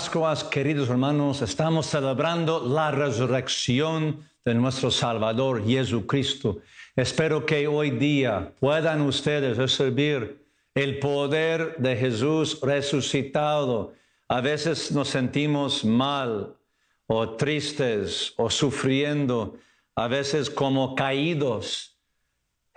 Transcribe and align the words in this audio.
Pascuas, 0.00 0.42
queridos 0.42 0.88
hermanos. 0.88 1.42
Estamos 1.42 1.84
celebrando 1.84 2.66
la 2.66 2.90
resurrección 2.90 4.26
de 4.46 4.54
nuestro 4.54 4.90
Salvador 4.90 5.62
Jesucristo. 5.62 6.60
Espero 6.96 7.44
que 7.44 7.68
hoy 7.68 7.90
día 7.90 8.50
puedan 8.60 9.02
ustedes 9.02 9.58
recibir 9.58 10.42
el 10.74 11.00
poder 11.00 11.76
de 11.76 11.96
Jesús 11.96 12.58
resucitado. 12.62 13.92
A 14.26 14.40
veces 14.40 14.90
nos 14.90 15.08
sentimos 15.08 15.84
mal 15.84 16.56
o 17.06 17.36
tristes 17.36 18.32
o 18.38 18.48
sufriendo, 18.48 19.58
a 19.94 20.08
veces 20.08 20.48
como 20.48 20.94
caídos. 20.94 21.99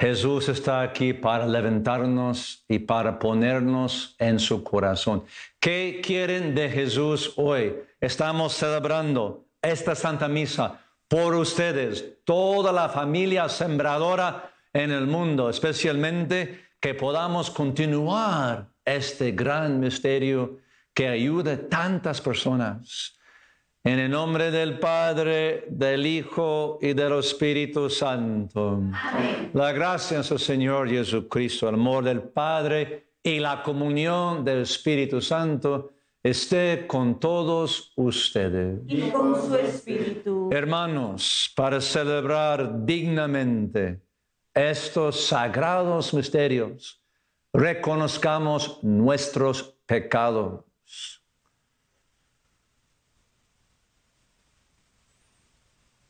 Jesús 0.04 0.50
está 0.50 0.82
aquí 0.82 1.14
para 1.14 1.48
levantarnos 1.48 2.66
y 2.68 2.80
para 2.80 3.18
ponernos 3.18 4.18
en 4.20 4.38
su 4.38 4.62
corazón. 4.62 5.24
¿Qué 5.62 6.02
quieren 6.04 6.54
de 6.54 6.70
Jesús 6.70 7.32
hoy? 7.38 7.74
Estamos 8.02 8.52
celebrando 8.52 9.46
esta 9.62 9.96
Santa 9.96 10.28
Misa 10.28 10.82
por 11.08 11.34
ustedes, 11.36 12.18
toda 12.26 12.74
la 12.74 12.90
familia 12.90 13.48
sembradora 13.48 14.52
en 14.74 14.92
el 14.92 15.08
mundo, 15.08 15.50
especialmente 15.50 16.66
que 16.82 16.94
podamos 16.96 17.50
continuar 17.50 18.68
este 18.84 19.32
gran 19.32 19.80
misterio 19.80 20.60
que 20.94 21.08
ayude 21.08 21.56
tantas 21.56 22.20
personas. 22.20 23.18
En 23.86 24.00
el 24.00 24.10
nombre 24.10 24.50
del 24.50 24.80
Padre, 24.80 25.66
del 25.70 26.06
Hijo 26.06 26.80
y 26.82 26.94
del 26.94 27.20
Espíritu 27.20 27.90
Santo. 27.90 28.82
La 29.54 29.74
gracia 29.74 30.12
de 30.12 30.20
nuestro 30.20 30.38
Señor 30.38 30.90
Jesucristo, 30.90 31.68
el 31.68 31.76
amor 31.76 32.06
del 32.06 32.22
Padre 32.22 33.10
y 33.22 33.40
la 33.40 33.62
comunión 33.62 34.46
del 34.46 34.62
Espíritu 34.62 35.20
Santo 35.20 35.92
esté 36.24 36.88
con 36.88 37.20
todos 37.20 37.92
ustedes. 37.98 38.80
Y 38.88 39.10
con 39.10 39.36
su 39.36 39.54
espíritu. 39.58 40.50
Hermanos, 40.50 41.52
para 41.54 41.82
celebrar 41.82 42.86
dignamente 42.86 44.00
estos 44.54 45.26
sagrados 45.26 46.14
misterios, 46.14 47.04
reconozcamos 47.52 48.82
nuestros 48.82 49.76
pecados. 49.86 50.64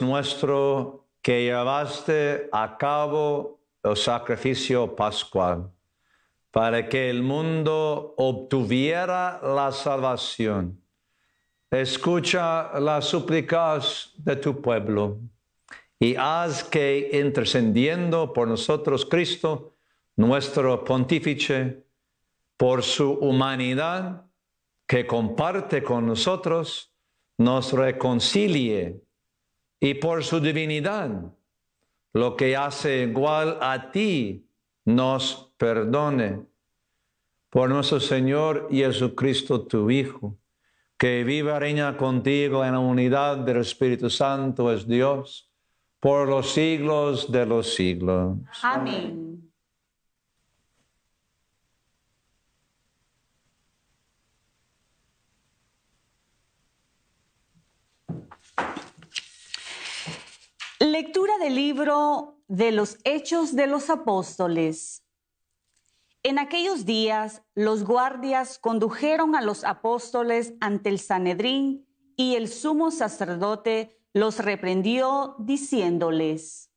Nuestro, 0.00 1.06
que 1.22 1.44
llevaste 1.44 2.48
a 2.52 2.76
cabo 2.76 3.60
el 3.82 3.96
sacrificio 3.96 4.94
pascual 4.94 5.70
para 6.50 6.88
que 6.88 7.10
el 7.10 7.22
mundo 7.22 8.14
obtuviera 8.16 9.40
la 9.42 9.70
salvación. 9.72 10.80
Escucha 11.70 12.80
las 12.80 13.04
súplicas 13.04 14.12
de 14.16 14.36
tu 14.36 14.60
pueblo 14.62 15.18
y 15.98 16.16
haz 16.16 16.64
que 16.64 17.10
intercediendo 17.12 18.32
por 18.32 18.48
nosotros 18.48 19.04
Cristo, 19.04 19.74
nuestro 20.16 20.82
pontífice, 20.84 21.84
por 22.56 22.82
su 22.82 23.12
humanidad 23.12 24.24
que 24.86 25.06
comparte 25.06 25.82
con 25.82 26.06
nosotros, 26.06 26.92
nos 27.36 27.72
reconcilie 27.72 29.02
y 29.86 29.94
por 29.94 30.24
su 30.24 30.40
divinidad, 30.40 31.10
lo 32.12 32.36
que 32.36 32.56
hace 32.56 33.02
igual 33.02 33.58
a 33.60 33.92
ti, 33.92 34.44
nos 34.84 35.52
perdone. 35.56 36.44
Por 37.50 37.70
nuestro 37.70 38.00
Señor 38.00 38.66
Jesucristo, 38.68 39.62
tu 39.62 39.88
Hijo, 39.88 40.36
que 40.98 41.22
viva 41.22 41.60
reina 41.60 41.96
contigo 41.96 42.64
en 42.64 42.72
la 42.72 42.80
unidad 42.80 43.38
del 43.38 43.58
Espíritu 43.58 44.10
Santo, 44.10 44.72
es 44.72 44.88
Dios, 44.88 45.52
por 46.00 46.28
los 46.28 46.50
siglos 46.50 47.30
de 47.30 47.46
los 47.46 47.72
siglos. 47.72 48.38
Amén. 48.62 49.45
Lectura 60.78 61.38
del 61.38 61.54
libro 61.54 62.42
de 62.48 62.70
los 62.70 62.98
Hechos 63.04 63.56
de 63.56 63.66
los 63.66 63.88
Apóstoles. 63.88 65.02
En 66.22 66.38
aquellos 66.38 66.84
días 66.84 67.40
los 67.54 67.82
guardias 67.82 68.58
condujeron 68.58 69.34
a 69.34 69.40
los 69.40 69.64
apóstoles 69.64 70.52
ante 70.60 70.90
el 70.90 70.98
Sanedrín 70.98 71.88
y 72.14 72.34
el 72.34 72.48
sumo 72.48 72.90
sacerdote 72.90 73.98
los 74.12 74.38
reprendió 74.38 75.36
diciéndoles, 75.38 76.70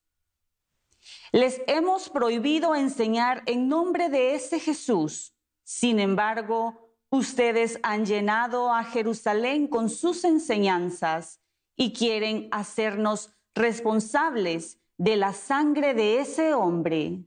les 1.33 1.61
hemos 1.67 2.09
prohibido 2.09 2.75
enseñar 2.75 3.43
en 3.47 3.67
nombre 3.67 4.07
de 4.07 4.33
ese 4.33 4.61
Jesús. 4.61 5.35
Sin 5.63 5.99
embargo, 5.99 6.95
ustedes 7.09 7.79
han 7.83 8.05
llenado 8.05 8.73
a 8.73 8.85
Jerusalén 8.85 9.67
con 9.67 9.89
sus 9.89 10.23
enseñanzas 10.23 11.41
y 11.75 11.91
quieren 11.91 12.47
hacernos 12.51 13.33
responsables 13.55 14.79
de 14.97 15.15
la 15.15 15.33
sangre 15.33 15.93
de 15.93 16.19
ese 16.19 16.53
hombre. 16.53 17.23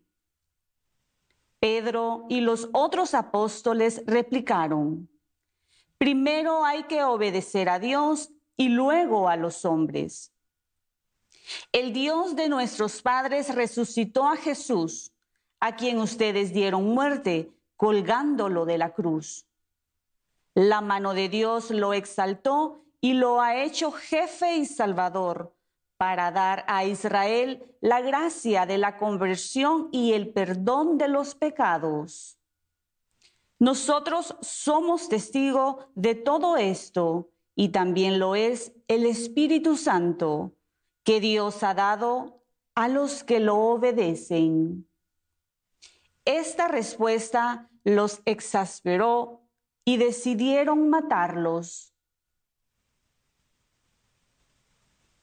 Pedro 1.59 2.27
y 2.29 2.41
los 2.41 2.69
otros 2.73 3.15
apóstoles 3.15 4.03
replicaron, 4.07 5.09
primero 5.97 6.65
hay 6.65 6.85
que 6.85 7.03
obedecer 7.05 7.69
a 7.69 7.79
Dios 7.79 8.31
y 8.57 8.69
luego 8.69 9.29
a 9.29 9.37
los 9.37 9.65
hombres. 9.65 10.33
El 11.71 11.93
Dios 11.93 12.37
de 12.37 12.49
nuestros 12.49 13.01
padres 13.01 13.55
resucitó 13.55 14.29
a 14.29 14.37
Jesús, 14.37 15.13
a 15.61 15.77
quien 15.77 15.99
ustedes 15.99 16.53
dieron 16.53 16.85
muerte 16.87 17.53
colgándolo 17.77 18.65
de 18.65 18.79
la 18.79 18.93
cruz. 18.93 19.47
La 20.55 20.81
mano 20.81 21.15
de 21.15 21.29
Dios 21.29 21.71
lo 21.71 21.95
exaltó 21.95 22.85
y 23.01 23.15
lo 23.15 23.41
ha 23.41 23.63
hecho 23.63 23.93
jefe 23.93 24.57
y 24.57 24.67
salvador 24.67 25.55
para 26.03 26.33
dar 26.33 26.65
a 26.67 26.85
Israel 26.85 27.63
la 27.81 28.01
gracia 28.01 28.67
de 28.67 28.77
la 28.77 28.97
conversión 28.97 29.89
y 29.93 30.15
el 30.15 30.33
perdón 30.33 30.99
de 30.99 31.07
los 31.07 31.37
pecados. 31.37 32.41
Nosotros 33.61 34.35
somos 34.41 35.09
testigos 35.09 35.77
de 35.95 36.17
todo 36.17 36.57
esto 36.57 37.31
y 37.55 37.69
también 37.69 38.19
lo 38.19 38.35
es 38.35 38.73
el 38.89 39.07
Espíritu 39.07 39.77
Santo 39.77 40.57
que 41.05 41.21
Dios 41.21 41.63
ha 41.63 41.73
dado 41.73 42.43
a 42.75 42.89
los 42.89 43.23
que 43.23 43.39
lo 43.39 43.59
obedecen. 43.59 44.89
Esta 46.25 46.67
respuesta 46.67 47.71
los 47.85 48.23
exasperó 48.25 49.43
y 49.85 49.99
decidieron 49.99 50.89
matarlos. 50.89 51.92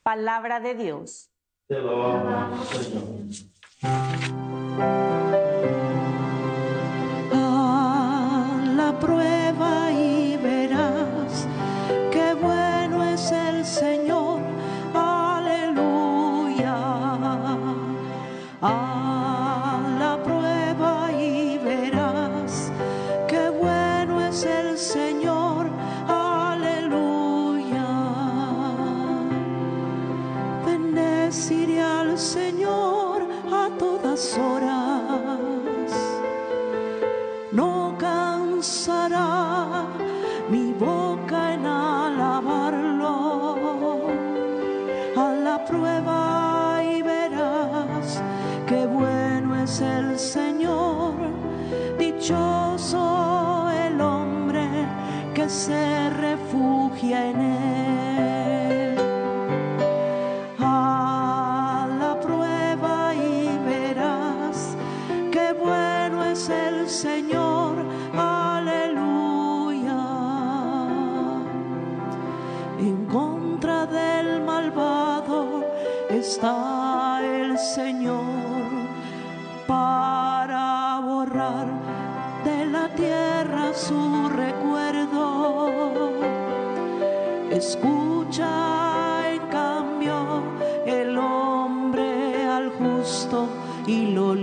Palabra 0.10 0.60
de 0.60 0.74
Dios. 0.74 1.30
Te 1.68 1.78
lo 1.78 2.04
amamos, 2.04 2.68
Señor. 2.68 3.04
A 7.32 8.60
la 8.76 9.00
prueba 9.00 9.38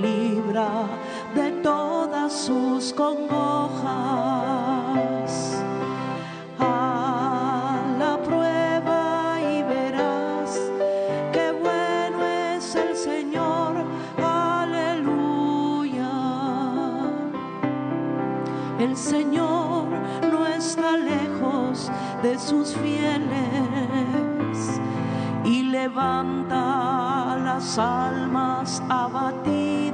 libra 0.00 0.70
de 1.34 1.50
todas 1.62 2.32
sus 2.32 2.92
congojas. 2.92 3.86
A 6.58 7.80
la 7.98 8.18
prueba 8.22 9.38
y 9.40 9.62
verás 9.62 10.60
qué 11.32 11.52
bueno 11.52 12.24
es 12.54 12.74
el 12.74 12.96
Señor. 12.96 13.84
Aleluya. 14.22 16.12
El 18.78 18.96
Señor 18.96 19.88
no 20.30 20.46
está 20.46 20.96
lejos 20.96 21.90
de 22.22 22.38
sus 22.38 22.74
fieles 22.76 23.36
y 25.44 25.62
levanta 25.62 27.36
las 27.44 27.78
almas 27.78 28.82
abatidas. 28.88 29.85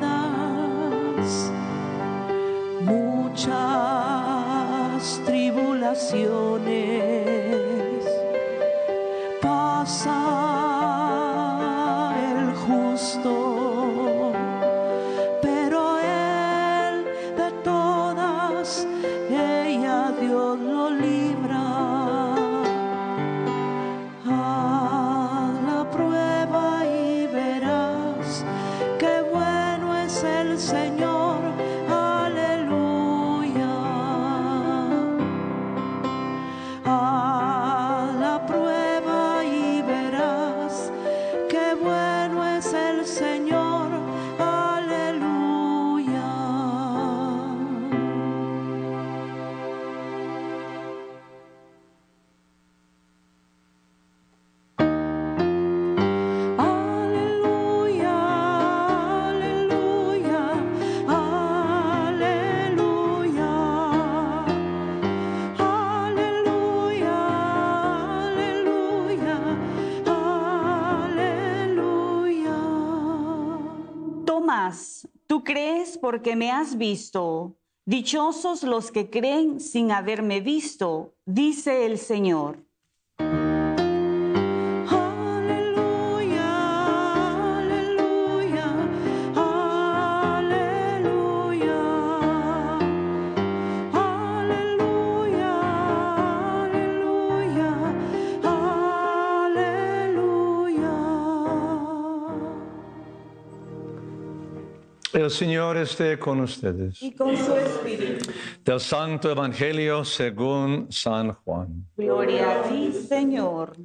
Muchas 3.44 5.20
tribulaciones 5.26 7.21
porque 75.98 76.36
me 76.36 76.50
has 76.50 76.76
visto. 76.76 77.56
Dichosos 77.84 78.62
los 78.62 78.92
que 78.92 79.10
creen 79.10 79.58
sin 79.60 79.90
haberme 79.90 80.40
visto, 80.40 81.14
dice 81.26 81.84
el 81.84 81.98
Señor. 81.98 82.64
El 105.22 105.30
Señor 105.30 105.76
esté 105.76 106.18
con 106.18 106.40
ustedes. 106.40 107.00
Y 107.00 107.12
con 107.12 107.36
su 107.36 107.54
espíritu. 107.54 108.32
Del 108.64 108.80
Santo 108.80 109.30
Evangelio 109.30 110.04
según 110.04 110.90
San 110.90 111.32
Juan. 111.32 111.86
Gloria 111.96 112.58
a 112.58 112.62
ti, 112.64 112.92
Señor. 112.92 113.76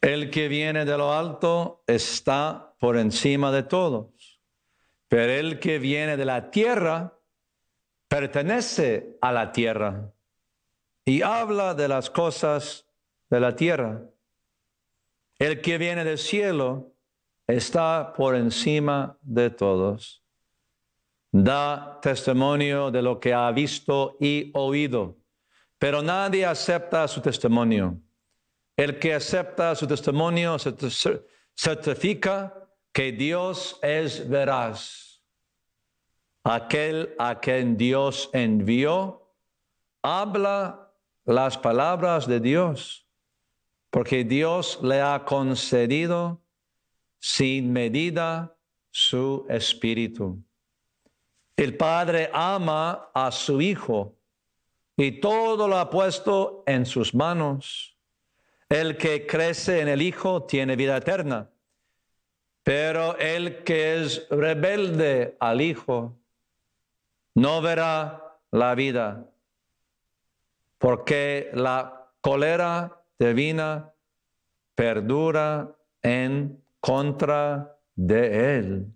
El 0.00 0.30
que 0.30 0.48
viene 0.48 0.84
de 0.84 0.98
lo 0.98 1.12
alto 1.12 1.84
está 1.86 2.74
por 2.80 2.96
encima 2.96 3.52
de 3.52 3.62
todos, 3.62 4.40
pero 5.06 5.32
el 5.32 5.60
que 5.60 5.78
viene 5.78 6.16
de 6.16 6.24
la 6.24 6.50
tierra 6.50 7.14
pertenece 8.08 9.16
a 9.20 9.30
la 9.30 9.52
tierra 9.52 10.12
y 11.04 11.22
habla 11.22 11.74
de 11.74 11.86
las 11.86 12.10
cosas 12.10 12.84
de 13.30 13.38
la 13.38 13.54
tierra. 13.54 14.02
El 15.38 15.60
que 15.60 15.78
viene 15.78 16.02
del 16.04 16.18
cielo 16.18 16.92
está 17.46 18.12
por 18.12 18.34
encima 18.34 19.16
de 19.22 19.50
todos. 19.50 20.23
Da 21.36 21.98
testimonio 22.00 22.92
de 22.92 23.02
lo 23.02 23.18
que 23.18 23.34
ha 23.34 23.50
visto 23.50 24.16
y 24.20 24.52
oído, 24.54 25.16
pero 25.80 26.00
nadie 26.00 26.46
acepta 26.46 27.08
su 27.08 27.20
testimonio. 27.20 28.00
El 28.76 29.00
que 29.00 29.14
acepta 29.14 29.74
su 29.74 29.84
testimonio 29.84 30.54
cert- 30.58 31.24
certifica 31.56 32.54
que 32.92 33.10
Dios 33.10 33.80
es 33.82 34.28
veraz. 34.28 35.24
Aquel 36.44 37.16
a 37.18 37.40
quien 37.40 37.76
Dios 37.76 38.30
envió 38.32 39.28
habla 40.02 40.92
las 41.24 41.58
palabras 41.58 42.28
de 42.28 42.38
Dios, 42.38 43.08
porque 43.90 44.22
Dios 44.22 44.78
le 44.84 45.00
ha 45.00 45.24
concedido 45.24 46.44
sin 47.18 47.72
medida 47.72 48.56
su 48.92 49.46
espíritu. 49.48 50.40
El 51.56 51.76
Padre 51.76 52.30
ama 52.32 53.10
a 53.14 53.30
su 53.30 53.60
Hijo 53.60 54.16
y 54.96 55.20
todo 55.20 55.68
lo 55.68 55.78
ha 55.78 55.90
puesto 55.90 56.64
en 56.66 56.86
sus 56.86 57.14
manos. 57.14 57.96
El 58.68 58.96
que 58.96 59.26
crece 59.26 59.80
en 59.80 59.88
el 59.88 60.02
Hijo 60.02 60.44
tiene 60.44 60.74
vida 60.74 60.96
eterna, 60.96 61.50
pero 62.62 63.16
el 63.18 63.62
que 63.62 64.02
es 64.02 64.26
rebelde 64.30 65.36
al 65.38 65.60
Hijo 65.60 66.16
no 67.34 67.60
verá 67.60 68.38
la 68.50 68.74
vida, 68.74 69.26
porque 70.78 71.50
la 71.52 72.10
cólera 72.20 73.02
divina 73.18 73.92
perdura 74.74 75.76
en 76.02 76.62
contra 76.80 77.76
de 77.94 78.58
él. 78.58 78.86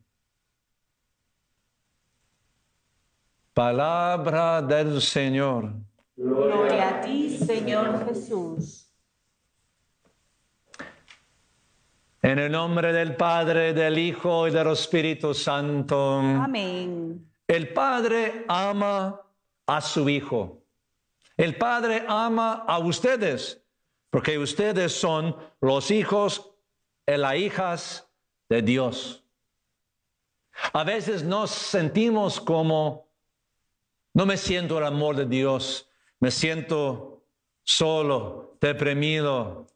Palabra 3.58 4.62
del 4.62 5.02
Señor. 5.02 5.72
Gloria 6.14 6.90
a 6.90 7.00
ti, 7.00 7.36
Señor 7.36 8.06
Jesús. 8.06 8.94
En 12.22 12.38
el 12.38 12.52
nombre 12.52 12.92
del 12.92 13.16
Padre, 13.16 13.72
del 13.72 13.98
Hijo 13.98 14.46
y 14.46 14.52
del 14.52 14.68
Espíritu 14.68 15.34
Santo. 15.34 16.20
Amén. 16.20 17.28
El 17.48 17.72
Padre 17.72 18.44
ama 18.46 19.20
a 19.66 19.80
su 19.80 20.08
Hijo. 20.08 20.62
El 21.36 21.56
Padre 21.56 22.04
ama 22.06 22.64
a 22.64 22.78
ustedes, 22.78 23.60
porque 24.08 24.38
ustedes 24.38 24.92
son 24.92 25.34
los 25.60 25.90
hijos 25.90 26.48
y 27.04 27.16
las 27.16 27.34
hijas 27.34 28.08
de 28.48 28.62
Dios. 28.62 29.24
A 30.72 30.84
veces 30.84 31.24
nos 31.24 31.50
sentimos 31.50 32.40
como, 32.40 33.07
no 34.14 34.26
me 34.26 34.36
siento 34.36 34.78
el 34.78 34.84
amor 34.84 35.16
de 35.16 35.26
Dios, 35.26 35.88
me 36.20 36.30
siento 36.30 37.24
solo, 37.62 38.56
deprimido, 38.60 39.66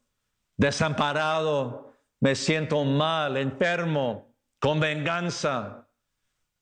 desamparado, 0.56 1.94
me 2.20 2.34
siento 2.34 2.84
mal, 2.84 3.36
enfermo, 3.36 4.34
con 4.58 4.80
venganza. 4.80 5.88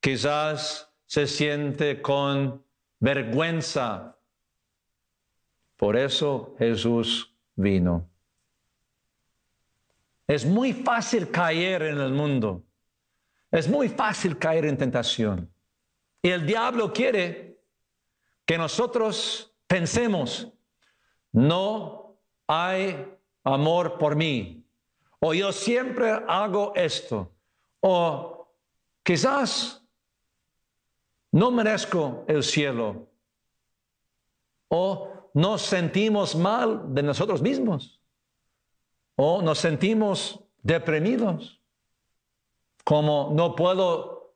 Quizás 0.00 0.90
se 1.06 1.26
siente 1.26 2.00
con 2.00 2.64
vergüenza. 2.98 4.16
Por 5.76 5.96
eso 5.96 6.54
Jesús 6.58 7.34
vino. 7.56 8.08
Es 10.26 10.44
muy 10.44 10.72
fácil 10.72 11.30
caer 11.30 11.82
en 11.82 11.98
el 11.98 12.12
mundo. 12.12 12.62
Es 13.50 13.68
muy 13.68 13.88
fácil 13.88 14.38
caer 14.38 14.64
en 14.64 14.78
tentación. 14.78 15.52
Y 16.22 16.30
el 16.30 16.46
diablo 16.46 16.92
quiere 16.92 17.50
que 18.50 18.59
nosotros 18.59 19.54
pensemos, 19.69 20.49
no 21.30 22.19
hay 22.49 23.16
amor 23.45 23.97
por 23.97 24.16
mí. 24.16 24.66
O 25.21 25.33
yo 25.33 25.52
siempre 25.52 26.11
hago 26.26 26.73
esto. 26.75 27.30
O 27.78 28.52
quizás 29.04 29.87
no 31.30 31.52
merezco 31.52 32.25
el 32.26 32.42
cielo. 32.42 33.07
O 34.66 35.30
nos 35.33 35.62
sentimos 35.62 36.35
mal 36.35 36.92
de 36.92 37.04
nosotros 37.04 37.40
mismos. 37.40 38.00
O 39.14 39.42
nos 39.42 39.61
sentimos 39.61 40.40
deprimidos. 40.61 41.62
Como 42.83 43.30
no 43.33 43.54
puedo 43.54 44.35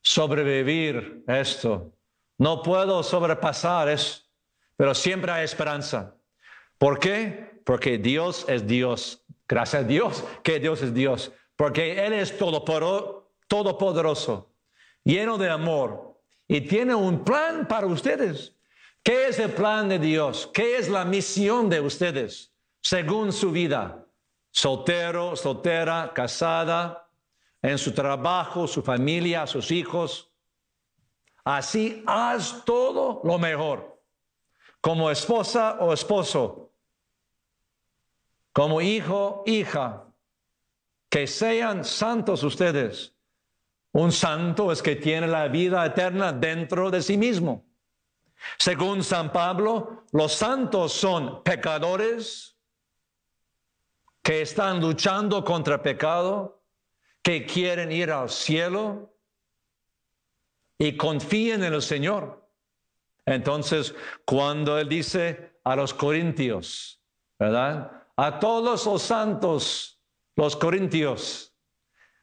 sobrevivir 0.00 1.24
esto. 1.28 1.92
No 2.38 2.62
puedo 2.62 3.02
sobrepasar 3.02 3.88
eso. 3.88 4.22
Pero 4.76 4.94
siempre 4.94 5.30
hay 5.30 5.44
esperanza. 5.44 6.16
¿Por 6.78 6.98
qué? 6.98 7.60
Porque 7.64 7.98
Dios 7.98 8.44
es 8.48 8.66
Dios. 8.66 9.24
Gracias 9.46 9.84
a 9.84 9.86
Dios 9.86 10.24
que 10.42 10.58
Dios 10.58 10.82
es 10.82 10.92
Dios. 10.94 11.30
Porque 11.56 12.04
Él 12.04 12.12
es 12.14 12.36
todopoderoso, 13.46 14.52
lleno 15.04 15.38
de 15.38 15.50
amor 15.50 16.18
y 16.48 16.62
tiene 16.62 16.94
un 16.94 17.22
plan 17.22 17.68
para 17.68 17.86
ustedes. 17.86 18.56
¿Qué 19.02 19.28
es 19.28 19.38
el 19.38 19.52
plan 19.52 19.88
de 19.88 19.98
Dios? 19.98 20.50
¿Qué 20.52 20.76
es 20.76 20.88
la 20.88 21.04
misión 21.04 21.68
de 21.68 21.80
ustedes 21.80 22.52
según 22.80 23.32
su 23.32 23.52
vida? 23.52 24.06
Soltero, 24.50 25.36
soltera, 25.36 26.12
casada, 26.14 27.08
en 27.62 27.78
su 27.78 27.92
trabajo, 27.92 28.66
su 28.66 28.82
familia, 28.82 29.46
sus 29.46 29.70
hijos. 29.70 30.31
Así 31.44 32.02
haz 32.06 32.64
todo 32.64 33.20
lo 33.24 33.38
mejor. 33.38 34.00
Como 34.80 35.10
esposa 35.10 35.78
o 35.80 35.92
esposo, 35.92 36.70
como 38.52 38.80
hijo, 38.80 39.42
hija, 39.46 40.04
que 41.08 41.26
sean 41.26 41.84
santos 41.84 42.42
ustedes. 42.42 43.14
Un 43.92 44.10
santo 44.10 44.72
es 44.72 44.82
que 44.82 44.96
tiene 44.96 45.26
la 45.26 45.48
vida 45.48 45.84
eterna 45.84 46.32
dentro 46.32 46.90
de 46.90 47.02
sí 47.02 47.16
mismo. 47.16 47.64
Según 48.58 49.04
San 49.04 49.30
Pablo, 49.30 50.04
los 50.12 50.32
santos 50.32 50.92
son 50.92 51.42
pecadores 51.42 52.56
que 54.22 54.42
están 54.42 54.80
luchando 54.80 55.44
contra 55.44 55.82
pecado, 55.82 56.62
que 57.22 57.44
quieren 57.46 57.92
ir 57.92 58.10
al 58.10 58.30
cielo 58.30 59.11
y 60.82 60.96
confíen 60.96 61.62
en 61.62 61.74
el 61.74 61.80
Señor. 61.80 62.44
Entonces, 63.24 63.94
cuando 64.24 64.76
Él 64.76 64.88
dice 64.88 65.52
a 65.62 65.76
los 65.76 65.94
corintios, 65.94 67.00
¿verdad? 67.38 68.02
A 68.16 68.40
todos 68.40 68.84
los 68.84 69.00
santos, 69.00 70.00
los 70.34 70.56
corintios, 70.56 71.54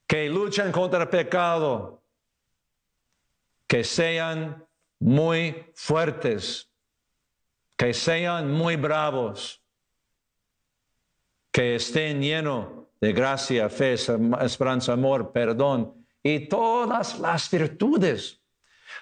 que 0.06 0.28
luchan 0.28 0.74
contra 0.74 1.04
el 1.04 1.08
pecado, 1.08 2.04
que 3.66 3.86
sean 3.86 4.68
muy 5.00 5.72
fuertes, 5.74 6.70
que 7.78 7.94
sean 7.94 8.52
muy 8.52 8.76
bravos, 8.76 9.64
que 11.50 11.76
estén 11.76 12.22
llenos 12.22 12.68
de 13.00 13.14
gracia, 13.14 13.70
fe, 13.70 13.94
esperanza, 13.94 14.92
amor, 14.92 15.32
perdón 15.32 15.96
y 16.22 16.48
todas 16.48 17.20
las 17.20 17.50
virtudes. 17.50 18.39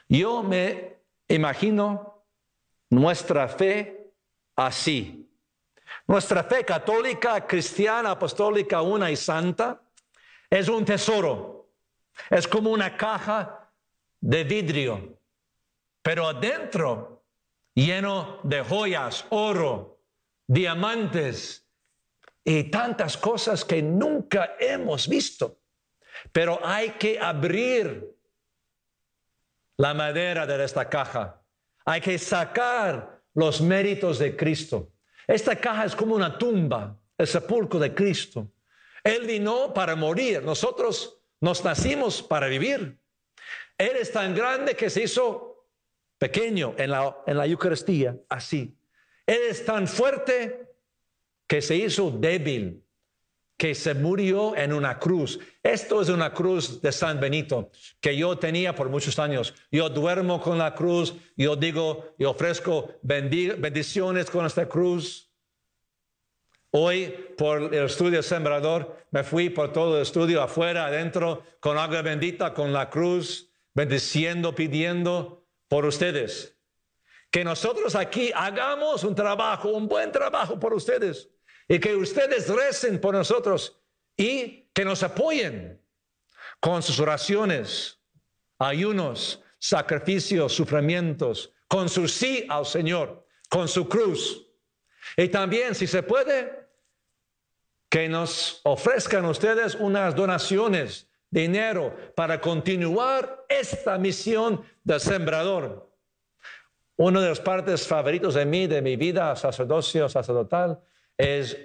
Yo 0.09 0.43
me 0.43 0.97
imagino 1.27 2.23
nuestra 2.89 3.47
fe 3.47 4.13
así. 4.55 5.29
Nuestra 6.07 6.43
fe 6.43 6.63
católica, 6.63 7.45
cristiana, 7.45 8.11
apostólica, 8.11 8.81
una 8.81 9.11
y 9.11 9.15
santa, 9.15 9.81
es 10.49 10.67
un 10.67 10.85
tesoro. 10.85 11.69
Es 12.29 12.47
como 12.47 12.71
una 12.71 12.95
caja 12.97 13.71
de 14.19 14.43
vidrio, 14.43 15.19
pero 16.01 16.27
adentro 16.27 17.23
lleno 17.75 18.39
de 18.43 18.63
joyas, 18.63 19.25
oro, 19.29 19.99
diamantes 20.47 21.67
y 22.43 22.63
tantas 22.63 23.17
cosas 23.17 23.63
que 23.63 23.83
nunca 23.83 24.55
hemos 24.59 25.07
visto. 25.07 25.59
Pero 26.31 26.59
hay 26.65 26.91
que 26.91 27.19
abrir 27.19 28.16
la 29.77 29.93
madera 29.93 30.45
de 30.45 30.63
esta 30.63 30.89
caja. 30.89 31.41
Hay 31.85 32.01
que 32.01 32.17
sacar 32.17 33.21
los 33.33 33.61
méritos 33.61 34.19
de 34.19 34.35
Cristo. 34.35 34.91
Esta 35.27 35.55
caja 35.55 35.85
es 35.85 35.95
como 35.95 36.15
una 36.15 36.37
tumba, 36.37 36.97
el 37.17 37.27
sepulcro 37.27 37.79
de 37.79 37.93
Cristo. 37.93 38.51
Él 39.03 39.25
vino 39.25 39.73
para 39.73 39.95
morir. 39.95 40.43
Nosotros 40.43 41.21
nos 41.39 41.63
nacimos 41.63 42.21
para 42.21 42.47
vivir. 42.47 42.97
Él 43.77 43.95
es 43.99 44.11
tan 44.11 44.33
grande 44.33 44.75
que 44.75 44.89
se 44.89 45.03
hizo 45.03 45.67
pequeño 46.17 46.73
en 46.77 46.91
la, 46.91 47.45
Eucaristía, 47.45 48.17
así. 48.27 48.75
Él 49.25 49.39
es 49.49 49.63
tan 49.65 49.87
fuerte 49.87 50.73
que 51.47 51.61
se 51.61 51.75
hizo 51.75 52.09
débil, 52.11 52.83
que 53.57 53.73
se 53.73 53.95
murió 53.95 54.55
en 54.55 54.71
una 54.71 54.99
cruz. 54.99 55.39
Esto 55.63 56.01
es 56.01 56.09
una 56.09 56.31
cruz 56.31 56.79
de 56.81 56.91
San 56.91 57.19
Benito 57.19 57.71
que 57.99 58.15
yo 58.15 58.37
tenía 58.37 58.75
por 58.75 58.89
muchos 58.89 59.17
años. 59.17 59.53
Yo 59.71 59.89
duermo 59.89 60.39
con 60.39 60.59
la 60.59 60.75
cruz, 60.75 61.15
yo 61.35 61.55
digo, 61.55 62.15
y 62.19 62.25
ofrezco 62.25 62.91
bendiciones 63.01 64.29
con 64.29 64.45
esta 64.45 64.69
cruz. 64.69 65.33
Hoy, 66.69 67.15
por 67.37 67.73
el 67.73 67.85
estudio 67.85 68.21
sembrador, 68.21 69.05
me 69.09 69.23
fui 69.23 69.49
por 69.49 69.73
todo 69.73 69.95
el 69.95 70.03
estudio, 70.03 70.43
afuera, 70.43 70.85
adentro, 70.85 71.43
con 71.59 71.77
agua 71.77 72.03
bendita, 72.03 72.53
con 72.53 72.71
la 72.71 72.89
cruz, 72.89 73.51
bendiciendo, 73.73 74.53
pidiendo 74.53 75.47
por 75.67 75.85
ustedes. 75.85 76.55
Que 77.31 77.43
nosotros 77.43 77.95
aquí 77.95 78.31
hagamos 78.35 79.03
un 79.03 79.15
trabajo, 79.15 79.69
un 79.69 79.87
buen 79.87 80.11
trabajo 80.11 80.59
por 80.59 80.73
ustedes. 80.73 81.29
Y 81.67 81.79
que 81.79 81.95
ustedes 81.95 82.47
recen 82.47 82.99
por 82.99 83.13
nosotros 83.13 83.79
y 84.15 84.69
que 84.73 84.85
nos 84.85 85.03
apoyen 85.03 85.81
con 86.59 86.81
sus 86.81 86.99
oraciones, 86.99 87.99
ayunos, 88.57 89.43
sacrificios, 89.59 90.53
sufrimientos, 90.53 91.53
con 91.67 91.89
su 91.89 92.07
sí 92.07 92.45
al 92.49 92.65
Señor, 92.65 93.25
con 93.49 93.67
su 93.67 93.87
cruz. 93.87 94.47
Y 95.15 95.27
también, 95.29 95.75
si 95.75 95.87
se 95.87 96.03
puede, 96.03 96.67
que 97.89 98.09
nos 98.09 98.61
ofrezcan 98.63 99.25
ustedes 99.25 99.75
unas 99.75 100.15
donaciones, 100.15 101.09
dinero, 101.29 101.95
para 102.15 102.39
continuar 102.41 103.45
esta 103.49 103.97
misión 103.97 104.63
del 104.83 104.99
sembrador. 104.99 105.89
Una 106.95 107.21
de 107.21 107.29
las 107.29 107.39
partes 107.39 107.87
favoritos 107.87 108.33
de 108.33 108.45
mí, 108.45 108.67
de 108.67 108.81
mi 108.81 108.95
vida 108.95 109.35
sacerdocio, 109.35 110.09
sacerdotal, 110.09 110.81
es 111.17 111.57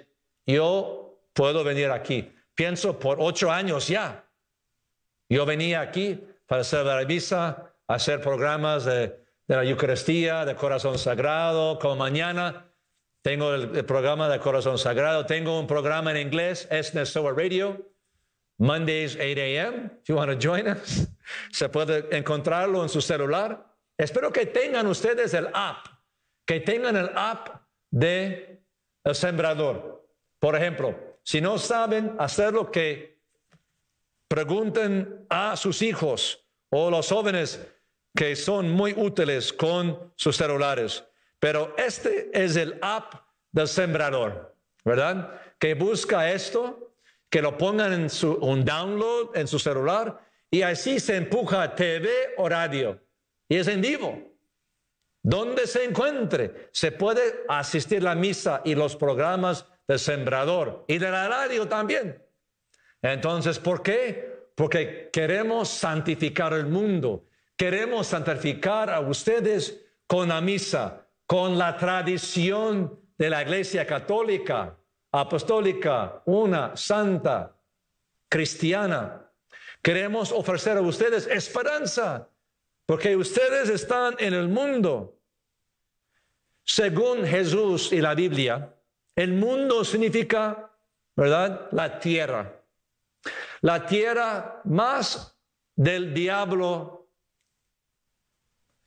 yo 0.45 1.19
puedo 1.33 1.63
venir 1.63 1.91
aquí. 1.91 2.31
Pienso 2.55 2.99
por 2.99 3.17
ocho 3.19 3.51
años 3.51 3.87
ya. 3.87 4.25
Yo 5.29 5.45
venía 5.45 5.81
aquí 5.81 6.21
para 6.45 6.61
hacer 6.61 6.85
la 6.85 7.03
misa, 7.05 7.73
hacer 7.87 8.21
programas 8.21 8.85
de, 8.85 9.19
la 9.47 9.63
Eucaristía, 9.63 10.45
de 10.45 10.55
Corazón 10.55 10.97
Sagrado, 10.97 11.79
como 11.79 11.95
mañana 11.95 12.65
tengo 13.21 13.53
el, 13.53 13.85
programa 13.85 14.27
de 14.27 14.39
Corazón 14.39 14.77
Sagrado. 14.77 15.25
Tengo 15.25 15.57
un 15.59 15.65
programa 15.65 16.11
en 16.11 16.17
inglés, 16.17 16.67
SNSOA 16.69 17.33
Radio, 17.33 17.89
Mondays 18.57 19.15
8 19.15 19.39
a.m. 19.39 19.91
If 20.01 20.09
you 20.09 20.15
want 20.15 20.29
to 20.29 20.37
join 20.37 20.67
us, 20.67 21.07
se 21.51 21.69
puede 21.69 22.15
encontrarlo 22.15 22.83
en 22.83 22.89
su 22.89 23.01
celular. 23.01 23.65
Espero 23.97 24.31
que 24.31 24.45
tengan 24.45 24.87
ustedes 24.87 25.33
el 25.33 25.47
app, 25.53 25.87
que 26.45 26.59
tengan 26.59 26.97
el 26.97 27.09
app 27.15 27.61
de 27.91 28.52
el 29.03 29.15
sembrador. 29.15 30.07
Por 30.39 30.55
ejemplo, 30.55 30.95
si 31.23 31.41
no 31.41 31.57
saben 31.57 32.15
hacer 32.19 32.53
lo 32.53 32.71
que 32.71 33.19
pregunten 34.27 35.25
a 35.29 35.55
sus 35.55 35.81
hijos 35.81 36.43
o 36.69 36.89
los 36.89 37.09
jóvenes 37.09 37.59
que 38.15 38.35
son 38.35 38.71
muy 38.71 38.93
útiles 38.93 39.53
con 39.53 40.11
sus 40.15 40.37
celulares. 40.37 41.03
Pero 41.39 41.75
este 41.77 42.29
es 42.33 42.55
el 42.55 42.79
app 42.81 43.13
del 43.51 43.67
sembrador, 43.67 44.55
¿verdad? 44.83 45.39
Que 45.59 45.73
busca 45.73 46.31
esto, 46.31 46.95
que 47.29 47.41
lo 47.41 47.57
pongan 47.57 47.93
en 47.93 48.09
su, 48.09 48.33
un 48.33 48.63
download 48.63 49.35
en 49.35 49.47
su 49.47 49.59
celular 49.59 50.19
y 50.49 50.61
así 50.61 50.99
se 50.99 51.17
empuja 51.17 51.75
TV 51.75 52.09
o 52.37 52.47
radio. 52.47 52.99
Y 53.49 53.57
es 53.57 53.67
en 53.67 53.81
vivo. 53.81 54.32
Donde 55.23 55.67
se 55.67 55.85
encuentre, 55.85 56.69
se 56.73 56.91
puede 56.91 57.45
asistir 57.47 58.03
la 58.03 58.13
misa 58.13 58.61
y 58.65 58.75
los 58.75 58.97
programas 58.97 59.65
del 59.87 59.97
sembrador 59.97 60.83
y 60.87 60.97
de 60.97 61.09
la 61.09 61.29
radio 61.29 61.67
también. 61.67 62.21
Entonces, 63.01 63.57
¿por 63.57 63.81
qué? 63.81 64.49
Porque 64.55 65.09
queremos 65.11 65.69
santificar 65.69 66.53
el 66.53 66.65
mundo. 66.65 67.25
Queremos 67.55 68.07
santificar 68.07 68.89
a 68.89 68.99
ustedes 68.99 69.85
con 70.07 70.27
la 70.27 70.41
misa, 70.41 71.07
con 71.25 71.57
la 71.57 71.77
tradición 71.77 72.99
de 73.17 73.29
la 73.29 73.41
Iglesia 73.43 73.87
Católica, 73.87 74.77
Apostólica, 75.11 76.21
una, 76.25 76.75
santa, 76.75 77.55
cristiana. 78.27 79.31
Queremos 79.81 80.31
ofrecer 80.31 80.77
a 80.77 80.81
ustedes 80.81 81.27
esperanza, 81.27 82.29
porque 82.85 83.15
ustedes 83.15 83.69
están 83.69 84.15
en 84.19 84.33
el 84.33 84.47
mundo. 84.47 85.19
Según 86.63 87.25
Jesús 87.25 87.91
y 87.91 88.01
la 88.01 88.13
Biblia, 88.15 88.73
el 89.15 89.33
mundo 89.33 89.83
significa, 89.83 90.71
¿verdad? 91.15 91.69
La 91.71 91.99
tierra. 91.99 92.63
La 93.61 93.85
tierra 93.85 94.61
más 94.65 95.37
del 95.75 96.13
diablo. 96.13 97.07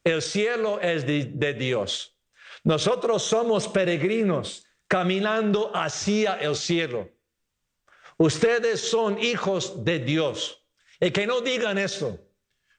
El 0.05 0.23
cielo 0.23 0.81
es 0.81 1.07
de, 1.07 1.25
de 1.25 1.55
Dios. 1.55 2.17
Nosotros 2.65 3.23
somos 3.23 3.69
peregrinos 3.69 4.67
caminando 4.89 5.71
hacia 5.75 6.35
el 6.35 6.55
cielo. 6.55 7.09
Ustedes 8.19 8.81
son 8.81 9.19
hijos 9.19 9.85
de 9.85 9.99
Dios. 9.99 10.63
Y 11.01 11.11
que 11.11 11.27
no 11.27 11.41
digan 11.41 11.79
eso. 11.79 12.26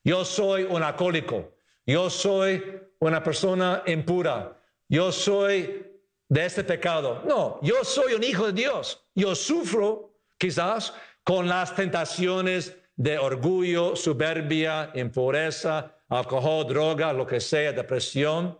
Yo 0.08 0.24
soy 0.24 0.64
un 0.64 0.82
alcohólico. 0.82 1.52
Yo 1.86 2.10
soy 2.10 2.64
una 3.00 3.22
persona 3.22 3.84
impura. 3.88 4.58
Yo 4.88 5.12
soy 5.12 5.86
de 6.30 6.46
este 6.46 6.64
pecado. 6.64 7.24
No, 7.28 7.60
yo 7.62 7.84
soy 7.84 8.14
un 8.14 8.24
hijo 8.24 8.46
de 8.46 8.54
Dios. 8.54 9.06
Yo 9.14 9.36
sufro 9.36 10.18
quizás 10.38 10.94
con 11.26 11.50
las 11.50 11.76
tentaciones 11.76 12.74
de 12.96 13.18
orgullo, 13.18 13.98
soberbia, 13.98 14.92
impureza, 14.96 15.98
alcohol, 16.08 16.66
droga, 16.66 17.12
lo 17.12 17.28
que 17.28 17.42
sea, 17.42 17.74
depresión. 17.74 18.58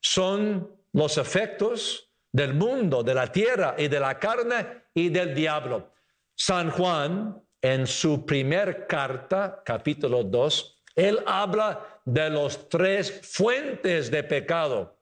Son 0.00 0.70
los 0.92 1.16
efectos 1.16 2.12
del 2.30 2.52
mundo, 2.52 3.02
de 3.02 3.14
la 3.14 3.32
tierra 3.32 3.74
y 3.78 3.88
de 3.88 4.00
la 4.00 4.18
carne 4.18 4.82
y 4.92 5.08
del 5.08 5.34
diablo. 5.34 5.94
San 6.34 6.70
Juan, 6.70 7.42
en 7.62 7.86
su 7.86 8.26
primer 8.26 8.86
carta, 8.86 9.62
capítulo 9.64 10.24
2, 10.24 10.79
él 11.08 11.22
habla 11.26 12.00
de 12.04 12.30
los 12.30 12.68
tres 12.68 13.20
fuentes 13.22 14.10
de 14.10 14.22
pecado, 14.22 14.98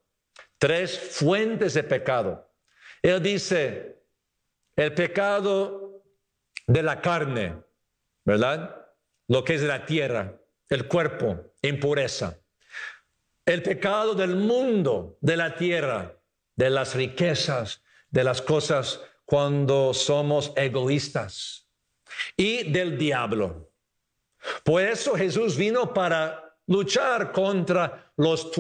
tres 0.59 0.99
fuentes 0.99 1.75
de 1.75 1.83
pecado. 1.83 2.51
Él 3.03 3.23
dice, 3.23 4.03
el 4.77 4.95
pecado 4.95 6.03
de 6.67 6.83
la 6.83 7.01
carne, 7.01 7.63
¿verdad? 8.25 8.87
Lo 9.27 9.45
que 9.45 9.55
es 9.55 9.63
la 9.63 9.85
tierra, 9.87 10.39
el 10.69 10.87
cuerpo, 10.87 11.53
impureza. 11.63 12.39
El 13.45 13.63
pecado 13.63 14.15
del 14.15 14.37
mundo, 14.37 15.17
de 15.21 15.37
la 15.37 15.55
tierra, 15.57 16.15
de 16.55 16.71
las 16.71 16.95
riquezas, 16.95 17.83
de 18.11 18.25
las 18.25 18.43
cosas 18.43 19.01
cuando 19.25 19.95
somos 19.95 20.53
egoístas. 20.57 21.67
Y 22.37 22.71
del 22.71 22.99
diablo. 22.99 23.68
Por 24.65 24.83
eso 24.83 25.15
Jesús 25.15 25.57
vino 25.57 25.93
para 25.93 26.57
luchar 26.67 27.33
contra 27.33 28.13
los, 28.17 28.51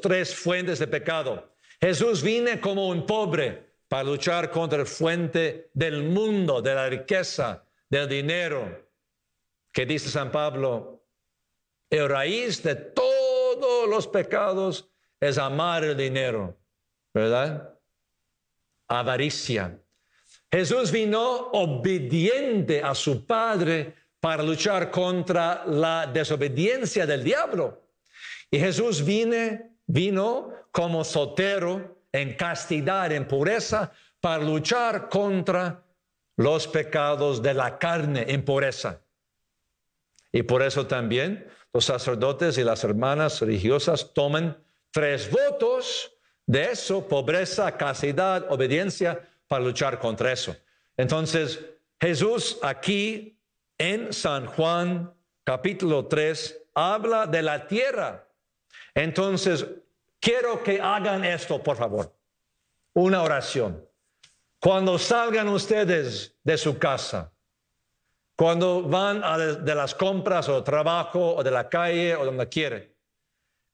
tres 0.00 0.34
fuentes 0.34 0.78
de 0.78 0.86
pecado. 0.86 1.54
Jesús 1.80 2.22
vino 2.22 2.50
como 2.60 2.88
un 2.88 3.06
pobre 3.06 3.74
para 3.88 4.04
luchar 4.04 4.50
contra 4.50 4.80
el 4.80 4.86
fuente 4.86 5.70
del 5.72 6.02
mundo, 6.02 6.60
de 6.60 6.74
la 6.74 6.88
riqueza, 6.88 7.64
del 7.88 8.08
dinero, 8.08 8.90
que 9.72 9.86
dice 9.86 10.08
San 10.08 10.30
Pablo, 10.30 11.04
el 11.90 12.08
raíz 12.08 12.62
de 12.62 12.74
todos 12.74 13.88
los 13.88 14.08
pecados 14.08 14.88
es 15.20 15.38
amar 15.38 15.84
el 15.84 15.96
dinero, 15.96 16.56
¿verdad? 17.12 17.78
Avaricia. 18.88 19.78
Jesús 20.50 20.90
vino 20.90 21.50
obediente 21.52 22.82
a 22.82 22.94
su 22.94 23.26
Padre 23.26 23.94
para 24.24 24.42
luchar 24.42 24.90
contra 24.90 25.66
la 25.66 26.06
desobediencia 26.06 27.04
del 27.04 27.22
diablo. 27.22 27.82
Y 28.50 28.58
Jesús 28.58 29.04
vino 29.04 30.50
como 30.72 31.04
soltero 31.04 31.98
en 32.10 32.34
castidad, 32.34 33.12
en 33.12 33.28
pureza, 33.28 33.92
para 34.22 34.42
luchar 34.42 35.10
contra 35.10 35.84
los 36.36 36.66
pecados 36.66 37.42
de 37.42 37.52
la 37.52 37.78
carne 37.78 38.24
en 38.26 38.42
pureza. 38.42 38.98
Y 40.32 40.42
por 40.42 40.62
eso 40.62 40.86
también 40.86 41.46
los 41.74 41.84
sacerdotes 41.84 42.56
y 42.56 42.64
las 42.64 42.82
hermanas 42.82 43.42
religiosas 43.42 44.14
toman 44.14 44.56
tres 44.90 45.30
votos 45.30 46.12
de 46.46 46.70
eso, 46.72 47.06
pobreza, 47.06 47.76
castidad, 47.76 48.50
obediencia, 48.50 49.20
para 49.46 49.62
luchar 49.62 49.98
contra 49.98 50.32
eso. 50.32 50.56
Entonces, 50.96 51.60
Jesús 52.00 52.58
aquí 52.62 53.33
en 53.78 54.12
San 54.12 54.46
Juan 54.46 55.12
capítulo 55.44 56.06
3 56.06 56.62
habla 56.74 57.26
de 57.26 57.42
la 57.42 57.66
tierra. 57.66 58.26
Entonces, 58.94 59.66
quiero 60.20 60.62
que 60.62 60.80
hagan 60.80 61.24
esto, 61.24 61.62
por 61.62 61.76
favor. 61.76 62.14
Una 62.94 63.22
oración. 63.22 63.86
Cuando 64.60 64.98
salgan 64.98 65.48
ustedes 65.48 66.36
de 66.42 66.56
su 66.56 66.78
casa, 66.78 67.32
cuando 68.36 68.82
van 68.82 69.22
a 69.22 69.36
de, 69.38 69.74
las 69.74 69.94
compras 69.94 70.48
o 70.48 70.64
trabajo 70.64 71.36
o 71.36 71.42
de 71.42 71.50
la 71.50 71.68
calle 71.68 72.16
o 72.16 72.24
donde 72.24 72.48
quieren, 72.48 72.92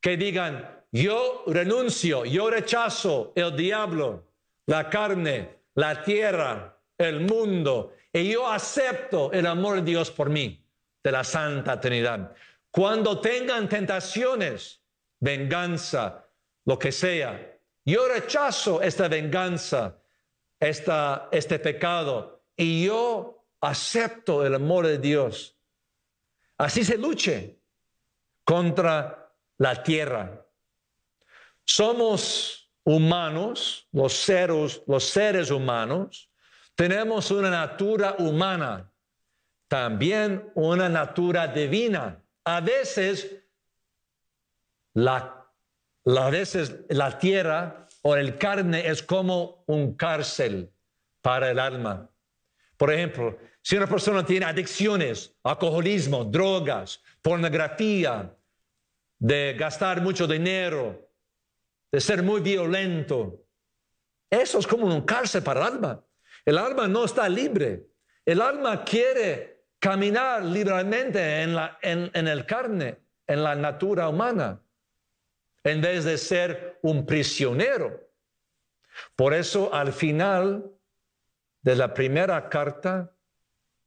que 0.01 0.17
digan, 0.17 0.85
yo 0.91 1.45
renuncio, 1.47 2.25
yo 2.25 2.51
rechazo 2.51 3.33
el 3.37 3.57
diablo, 3.57 4.25
la 4.67 4.91
carne, 4.91 5.61
la 5.75 6.03
tierra, 6.03 6.79
el 6.99 7.21
mundo, 7.21 7.95
y 8.13 8.33
yo 8.33 8.51
acepto 8.51 9.33
el 9.33 9.47
amor 9.47 9.77
de 9.77 9.83
Dios 9.83 10.11
por 10.11 10.31
mí, 10.31 10.65
de 11.03 11.13
la 11.13 11.25
Santa 11.25 11.81
Trinidad. 11.81 12.33
Cuando 12.71 13.21
tengan 13.21 13.69
tentaciones, 13.69 14.81
venganza, 15.19 16.27
lo 16.65 16.79
que 16.79 16.93
sea, 16.93 17.59
yo 17.85 18.09
rechazo 18.09 18.83
esta 18.83 19.09
venganza, 19.09 19.97
esta, 20.59 21.29
este 21.33 21.59
pecado, 21.59 22.43
y 22.57 22.85
yo 22.85 23.45
acepto 23.61 24.45
el 24.45 24.55
amor 24.55 24.87
de 24.87 24.99
Dios. 24.99 25.57
Así 26.59 26.85
se 26.85 26.99
luche 26.99 27.59
contra 28.45 29.33
la 29.59 29.83
tierra. 29.83 30.45
Somos 31.65 32.71
humanos, 32.85 33.87
los 33.93 34.15
seres, 34.15 34.83
los 34.87 35.05
seres 35.05 35.51
humanos, 35.51 36.30
tenemos 36.81 37.31
una 37.31 37.51
natura 37.51 38.15
humana, 38.21 38.91
también 39.69 40.51
una 40.55 40.89
natura 40.89 41.47
divina. 41.47 42.25
A 42.43 42.63
veces 42.63 43.37
la, 44.95 45.47
veces 46.31 46.77
la 46.89 47.19
tierra 47.19 47.87
o 48.01 48.17
el 48.17 48.39
carne 48.39 48.89
es 48.89 49.03
como 49.03 49.63
un 49.67 49.95
cárcel 49.95 50.73
para 51.21 51.51
el 51.51 51.59
alma. 51.59 52.09
Por 52.79 52.91
ejemplo, 52.91 53.37
si 53.61 53.77
una 53.77 53.87
persona 53.87 54.25
tiene 54.25 54.47
adicciones, 54.47 55.35
alcoholismo, 55.43 56.25
drogas, 56.25 57.03
pornografía, 57.21 58.35
de 59.19 59.55
gastar 59.59 60.01
mucho 60.01 60.27
dinero, 60.27 61.11
de 61.93 62.01
ser 62.01 62.23
muy 62.23 62.41
violento, 62.41 63.45
eso 64.31 64.59
es 64.59 64.67
como 64.67 64.87
un 64.87 65.03
cárcel 65.03 65.43
para 65.43 65.61
el 65.61 65.75
alma. 65.75 66.05
El 66.45 66.59
alma 66.59 66.89
no 66.89 67.05
está 67.05 67.29
libre. 67.29 67.87
El 68.25 68.41
alma 68.41 68.85
quiere 68.85 69.65
caminar 69.79 70.45
libremente 70.45 71.43
en, 71.43 71.55
la, 71.55 71.79
en, 71.83 72.11
en 72.15 72.29
el 72.29 72.45
carne, 72.47 72.99
en 73.27 73.43
la 73.43 73.55
natura 73.55 74.09
humana, 74.09 74.61
en 75.65 75.81
vez 75.81 76.05
de 76.05 76.19
ser 76.19 76.79
un 76.83 77.07
prisionero. 77.07 78.09
Por 79.17 79.35
eso 79.35 79.73
al 79.73 79.93
final 79.93 80.71
de 81.63 81.77
la 81.77 81.93
primera 81.95 82.49
carta 82.49 83.15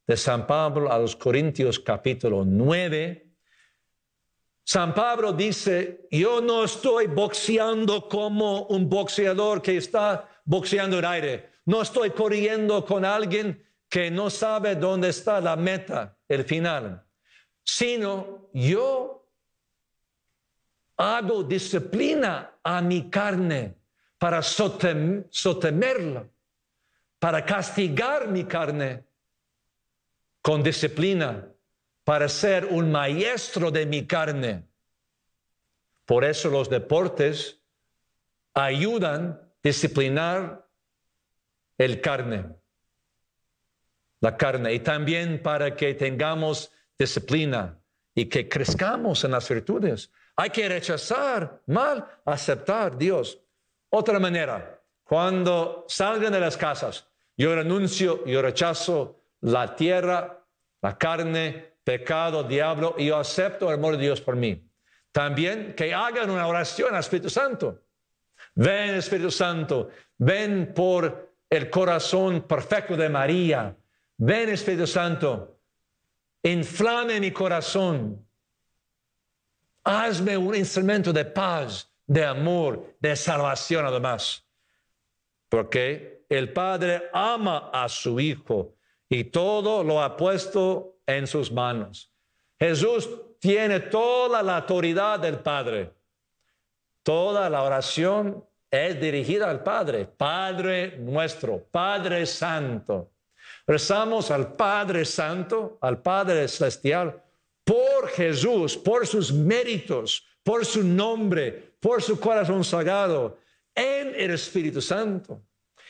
de 0.05 0.17
San 0.17 0.45
Pablo 0.45 0.91
a 0.91 0.97
los 0.97 1.15
Corintios 1.15 1.79
capítulo 1.79 2.43
9, 2.45 3.23
San 4.65 4.93
Pablo 4.93 5.33
dice, 5.33 6.07
yo 6.09 6.39
no 6.39 6.63
estoy 6.63 7.07
boxeando 7.07 8.07
como 8.07 8.63
un 8.67 8.89
boxeador 8.89 9.61
que 9.61 9.75
está 9.77 10.29
boxeando 10.45 10.99
el 10.99 11.05
aire. 11.05 11.52
No 11.65 11.81
estoy 11.81 12.11
corriendo 12.11 12.85
con 12.85 13.05
alguien 13.05 13.63
que 13.89 14.09
no 14.11 14.29
sabe 14.29 14.75
dónde 14.75 15.09
está 15.09 15.39
la 15.39 15.55
meta, 15.55 16.17
el 16.27 16.43
final, 16.43 17.05
sino 17.63 18.49
yo 18.53 19.25
hago 20.97 21.43
disciplina 21.43 22.57
a 22.63 22.81
mi 22.81 23.09
carne 23.09 23.75
para 24.17 24.39
sotem- 24.41 25.25
sotemerla, 25.29 26.25
para 27.19 27.45
castigar 27.45 28.27
mi 28.27 28.43
carne 28.45 29.03
con 30.41 30.61
disciplina, 30.61 31.47
para 32.03 32.27
ser 32.27 32.65
un 32.65 32.91
maestro 32.91 33.71
de 33.71 33.85
mi 33.85 34.05
carne. 34.05 34.63
Por 36.05 36.25
eso 36.25 36.49
los 36.49 36.69
deportes 36.69 37.59
ayudan 38.53 39.39
a 39.39 39.49
disciplinar 39.63 40.62
el 41.77 42.01
carne, 42.01 42.45
la 44.19 44.37
carne, 44.37 44.73
y 44.73 44.79
también 44.79 45.41
para 45.41 45.75
que 45.75 45.93
tengamos 45.93 46.71
disciplina 46.97 47.79
y 48.15 48.25
que 48.25 48.47
crezcamos 48.47 49.23
en 49.23 49.31
las 49.31 49.49
virtudes. 49.49 50.11
Hay 50.35 50.49
que 50.49 50.67
rechazar 50.67 51.61
mal, 51.67 52.07
aceptar 52.25 52.97
Dios. 52.97 53.39
Otra 53.89 54.19
manera, 54.19 54.81
cuando 55.03 55.85
salgan 55.87 56.33
de 56.33 56.39
las 56.39 56.57
casas, 56.57 57.07
yo 57.37 57.55
renuncio, 57.55 58.25
yo 58.25 58.41
rechazo 58.41 59.19
la 59.41 59.75
tierra, 59.75 60.45
la 60.81 60.97
carne, 60.97 61.73
pecado, 61.83 62.43
diablo, 62.43 62.95
y 62.97 63.07
yo 63.07 63.17
acepto 63.17 63.67
el 63.69 63.75
amor 63.75 63.97
de 63.97 64.03
Dios 64.03 64.21
por 64.21 64.35
mí. 64.35 64.69
También 65.11 65.75
que 65.75 65.93
hagan 65.93 66.29
una 66.29 66.47
oración 66.47 66.93
al 66.93 67.01
Espíritu 67.01 67.29
Santo. 67.29 67.83
Ven 68.55 68.95
Espíritu 68.95 69.31
Santo, 69.31 69.89
ven 70.17 70.73
por 70.73 71.32
el 71.53 71.69
corazón 71.69 72.41
perfecto 72.41 72.97
de 72.97 73.09
María. 73.09 73.75
Ven 74.17 74.49
Espíritu 74.49 74.87
Santo, 74.87 75.59
inflame 76.41 77.19
mi 77.19 77.29
corazón. 77.31 78.25
Hazme 79.83 80.35
un 80.35 80.55
instrumento 80.55 81.13
de 81.13 81.25
paz, 81.25 81.87
de 82.07 82.25
amor, 82.25 82.95
de 82.99 83.15
salvación 83.15 83.85
además. 83.85 84.43
Porque 85.47 86.25
el 86.27 86.51
Padre 86.51 87.11
ama 87.13 87.69
a 87.71 87.87
su 87.87 88.19
Hijo 88.19 88.73
y 89.07 89.25
todo 89.25 89.83
lo 89.83 90.01
ha 90.01 90.17
puesto 90.17 91.01
en 91.05 91.27
sus 91.27 91.51
manos. 91.51 92.09
Jesús 92.57 93.07
tiene 93.37 93.79
toda 93.79 94.41
la 94.41 94.57
autoridad 94.57 95.19
del 95.19 95.37
Padre. 95.37 95.93
Toda 97.03 97.47
la 97.47 97.61
oración 97.61 98.43
es 98.73 98.99
dirigida 98.99 99.51
al 99.51 99.61
Padre, 99.61 100.05
Padre 100.05 100.97
nuestro, 100.97 101.59
Padre 101.59 102.25
Santo. 102.25 103.11
Rezamos 103.67 104.31
al 104.31 104.55
Padre 104.55 105.05
Santo, 105.05 105.77
al 105.79 106.01
Padre 106.01 106.47
Celestial, 106.47 107.21
por 107.63 108.07
Jesús, 108.09 108.75
por 108.75 109.05
sus 109.05 109.31
méritos, 109.31 110.25
por 110.41 110.65
su 110.65 110.83
nombre, 110.83 111.75
por 111.79 112.01
su 112.01 112.19
corazón 112.19 112.63
sagrado, 112.63 113.37
en 113.75 114.15
el 114.15 114.31
Espíritu 114.31 114.81
Santo. 114.81 115.39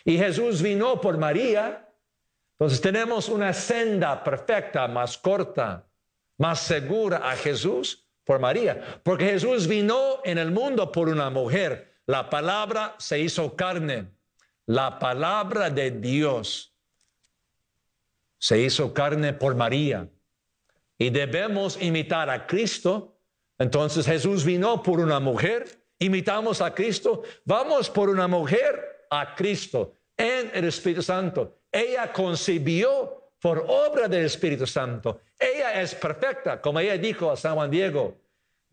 Y 0.03 0.17
Jesús 0.17 0.61
vino 0.61 0.99
por 0.99 1.17
María, 1.17 1.87
Entonces 2.59 2.81
tenemos 2.81 3.29
una 3.29 3.53
senda 3.53 4.21
perfecta, 4.21 4.89
más 4.89 5.17
corta, 5.17 5.85
más 6.37 6.59
segura 6.59 7.29
a 7.29 7.37
Jesús 7.37 8.05
por 8.25 8.39
María, 8.39 8.99
porque 9.03 9.25
Jesús 9.25 9.67
vino 9.67 10.19
en 10.25 10.37
el 10.37 10.51
mundo 10.51 10.91
por 10.91 11.07
una 11.07 11.29
mujer. 11.29 11.92
La 12.05 12.29
palabra 12.29 12.95
se 12.97 13.19
hizo 13.19 13.55
carne, 13.55 14.07
la 14.65 14.99
palabra 14.99 15.69
de 15.69 15.91
Dios 15.91 16.73
se 18.37 18.59
hizo 18.59 18.93
carne 18.93 19.31
por 19.31 19.55
María. 19.55 20.09
Y 20.97 21.09
debemos 21.09 21.81
imitar 21.81 22.29
a 22.29 22.45
Cristo. 22.45 23.17
Entonces 23.57 24.05
Jesús 24.05 24.43
vino 24.43 24.83
por 24.83 24.99
una 24.99 25.21
mujer, 25.21 25.65
imitamos 25.99 26.59
a 26.59 26.73
Cristo, 26.73 27.23
vamos 27.45 27.89
por 27.89 28.09
una 28.09 28.27
mujer 28.27 29.05
a 29.09 29.33
Cristo 29.33 29.95
en 30.17 30.51
el 30.53 30.65
Espíritu 30.65 31.01
Santo. 31.01 31.59
Ella 31.71 32.11
concibió 32.11 33.31
por 33.39 33.65
obra 33.67 34.09
del 34.09 34.25
Espíritu 34.25 34.67
Santo. 34.67 35.21
Ella 35.39 35.81
es 35.81 35.95
perfecta, 35.95 36.59
como 36.61 36.79
ella 36.79 36.97
dijo 36.97 37.31
a 37.31 37.37
San 37.37 37.55
Juan 37.55 37.71
Diego, 37.71 38.17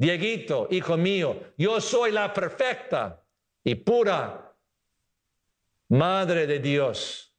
Dieguito, 0.00 0.66
hijo 0.70 0.96
mío, 0.96 1.52
yo 1.58 1.78
soy 1.78 2.10
la 2.10 2.32
perfecta 2.32 3.22
y 3.62 3.74
pura 3.74 4.50
Madre 5.90 6.46
de 6.46 6.58
Dios. 6.58 7.34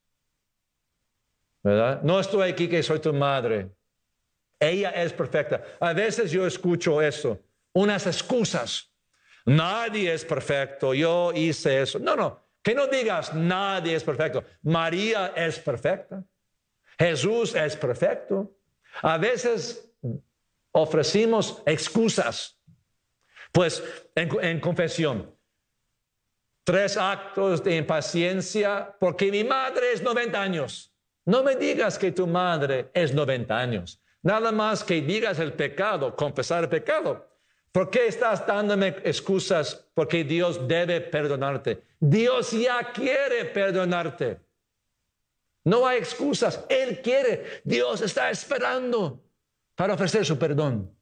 ¿Verdad? 1.64 2.02
No 2.04 2.20
estoy 2.20 2.52
aquí 2.52 2.68
que 2.68 2.84
soy 2.84 3.00
tu 3.00 3.14
madre. 3.14 3.72
Ella 4.60 4.92
es 4.92 5.12
perfecta. 5.12 5.64
A 5.80 5.94
veces 5.94 6.30
yo 6.30 6.46
escucho 6.46 7.02
eso, 7.02 7.40
unas 7.74 8.06
excusas. 8.06 8.92
Nadie 9.46 10.14
es 10.14 10.24
perfecto, 10.24 10.94
yo 10.94 11.32
hice 11.34 11.82
eso. 11.82 11.98
No, 11.98 12.16
no, 12.16 12.46
que 12.62 12.76
no 12.76 12.86
digas 12.86 13.34
nadie 13.34 13.96
es 13.96 14.04
perfecto. 14.04 14.44
María 14.62 15.34
es 15.36 15.58
perfecta. 15.58 16.24
Jesús 17.00 17.56
es 17.56 17.76
perfecto. 17.76 18.52
A 19.02 19.18
veces 19.18 19.91
ofrecimos 20.72 21.62
excusas. 21.66 22.58
Pues 23.52 23.84
en, 24.16 24.60
confesión, 24.60 25.36
tres 26.64 26.96
actos 26.96 27.64
de 27.64 27.76
impaciencia 27.76 28.96
porque 29.00 29.30
mi 29.30 29.44
madre 29.44 29.94
es 29.94 30.02
90 30.02 30.42
años. 30.42 30.94
No 31.26 31.44
me 31.44 31.56
digas 31.56 32.00
que 32.00 32.12
tu 32.12 32.26
madre 32.28 32.90
es 32.94 33.14
90 33.14 33.58
años. 33.58 34.02
Nada 34.24 34.52
más 34.52 34.84
que 34.84 35.02
digas 35.02 35.40
el 35.40 35.54
pecado, 35.54 36.16
confesar 36.16 36.64
el 36.64 36.70
pecado. 36.70 37.28
¿Por 37.72 37.90
qué 37.90 38.08
estás 38.08 38.46
dándome 38.46 38.96
excusas? 39.04 39.90
Porque 39.94 40.24
Dios 40.24 40.68
debe 40.68 41.02
perdonarte. 41.02 41.84
Dios 42.00 42.52
ya 42.52 42.92
quiere 42.92 43.46
perdonarte. 43.46 44.40
No 45.64 45.86
hay 45.86 46.00
excusas. 46.00 46.66
Él 46.70 47.02
quiere. 47.02 47.62
Dios 47.64 48.02
está 48.02 48.30
esperando 48.30 49.24
para 49.76 49.94
ofrecer 49.94 50.26
su 50.26 50.38
perdón. 50.38 50.96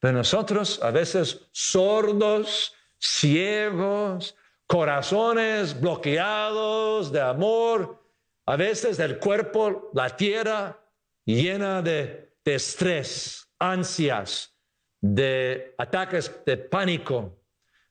Pero 0.00 0.18
nosotros, 0.18 0.82
a 0.82 0.90
veces 0.90 1.48
sordos, 1.52 2.74
ciegos, 2.98 4.36
corazones 4.66 5.80
bloqueados 5.80 7.12
de 7.12 7.20
amor, 7.20 8.02
a 8.46 8.56
veces 8.56 8.98
el 8.98 9.18
cuerpo, 9.18 9.90
la 9.94 10.14
tierra 10.16 10.78
llena 11.24 11.80
de, 11.80 12.34
de 12.44 12.54
estrés, 12.54 13.48
ansias, 13.58 14.54
de 15.00 15.74
ataques 15.78 16.30
de 16.44 16.56
pánico, 16.56 17.38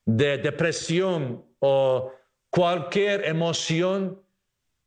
de 0.06 0.38
depresión 0.38 1.46
o 1.60 2.12
cualquier 2.50 3.26
emoción 3.26 4.22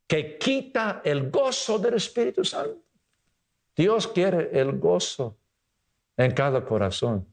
que 0.06 0.38
quita 0.38 1.00
el 1.04 1.30
gozo 1.30 1.78
del 1.78 1.94
Espíritu 1.94 2.44
Santo. 2.44 2.85
Dios 3.76 4.08
quiere 4.08 4.50
el 4.52 4.78
gozo 4.78 5.36
en 6.16 6.32
cada 6.32 6.64
corazón. 6.64 7.26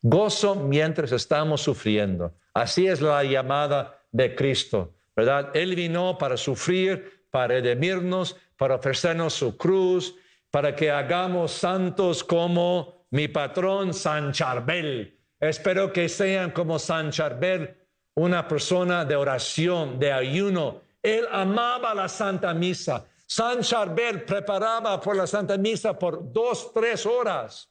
Gozo 0.00 0.54
mientras 0.54 1.10
estamos 1.10 1.60
sufriendo. 1.60 2.32
Así 2.54 2.86
es 2.86 3.00
la 3.00 3.24
llamada 3.24 4.00
de 4.12 4.34
Cristo, 4.34 4.94
¿verdad? 5.16 5.50
Él 5.54 5.74
vino 5.74 6.16
para 6.16 6.36
sufrir, 6.36 7.24
para 7.30 7.48
redimirnos, 7.48 8.36
para 8.56 8.76
ofrecernos 8.76 9.34
su 9.34 9.56
cruz, 9.56 10.14
para 10.50 10.74
que 10.74 10.90
hagamos 10.90 11.52
santos 11.52 12.22
como 12.22 13.06
mi 13.10 13.28
patrón 13.28 13.92
San 13.92 14.32
Charbel. 14.32 15.18
Espero 15.40 15.92
que 15.92 16.08
sean 16.08 16.52
como 16.52 16.78
San 16.78 17.10
Charbel, 17.10 17.76
una 18.14 18.46
persona 18.46 19.04
de 19.04 19.16
oración, 19.16 19.98
de 19.98 20.12
ayuno. 20.12 20.80
Él 21.02 21.26
amaba 21.30 21.94
la 21.94 22.08
Santa 22.08 22.54
Misa. 22.54 23.04
San 23.30 23.60
Charbel 23.60 24.24
preparaba 24.24 24.98
por 24.98 25.14
la 25.14 25.26
Santa 25.26 25.58
Misa 25.58 25.98
por 25.98 26.32
dos, 26.32 26.72
tres 26.72 27.04
horas, 27.04 27.70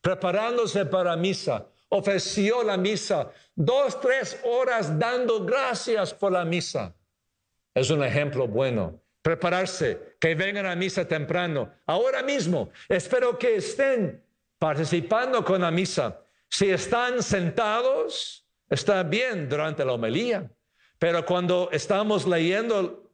preparándose 0.00 0.84
para 0.86 1.14
misa. 1.14 1.68
Ofreció 1.88 2.64
la 2.64 2.76
misa 2.76 3.30
dos, 3.54 4.00
tres 4.00 4.40
horas 4.44 4.98
dando 4.98 5.44
gracias 5.44 6.12
por 6.12 6.32
la 6.32 6.44
misa. 6.44 6.92
Es 7.72 7.90
un 7.90 8.02
ejemplo 8.02 8.48
bueno. 8.48 9.00
Prepararse, 9.22 10.16
que 10.18 10.34
vengan 10.34 10.66
a 10.66 10.74
misa 10.74 11.06
temprano. 11.06 11.70
Ahora 11.86 12.24
mismo, 12.24 12.70
espero 12.88 13.38
que 13.38 13.54
estén 13.54 14.20
participando 14.58 15.44
con 15.44 15.60
la 15.60 15.70
misa. 15.70 16.18
Si 16.48 16.68
están 16.70 17.22
sentados, 17.22 18.44
está 18.68 19.04
bien 19.04 19.48
durante 19.48 19.84
la 19.84 19.92
homilía. 19.92 20.50
Pero 20.98 21.24
cuando 21.24 21.68
estamos 21.70 22.26
leyendo 22.26 23.12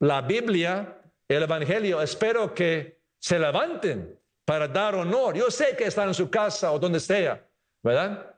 la 0.00 0.20
Biblia, 0.22 0.93
el 1.28 1.42
Evangelio, 1.42 2.02
espero 2.02 2.54
que 2.54 3.00
se 3.18 3.38
levanten 3.38 4.18
para 4.44 4.68
dar 4.68 4.94
honor. 4.94 5.34
Yo 5.34 5.50
sé 5.50 5.74
que 5.76 5.84
están 5.84 6.08
en 6.08 6.14
su 6.14 6.30
casa 6.30 6.72
o 6.72 6.78
donde 6.78 7.00
sea, 7.00 7.46
¿verdad? 7.82 8.36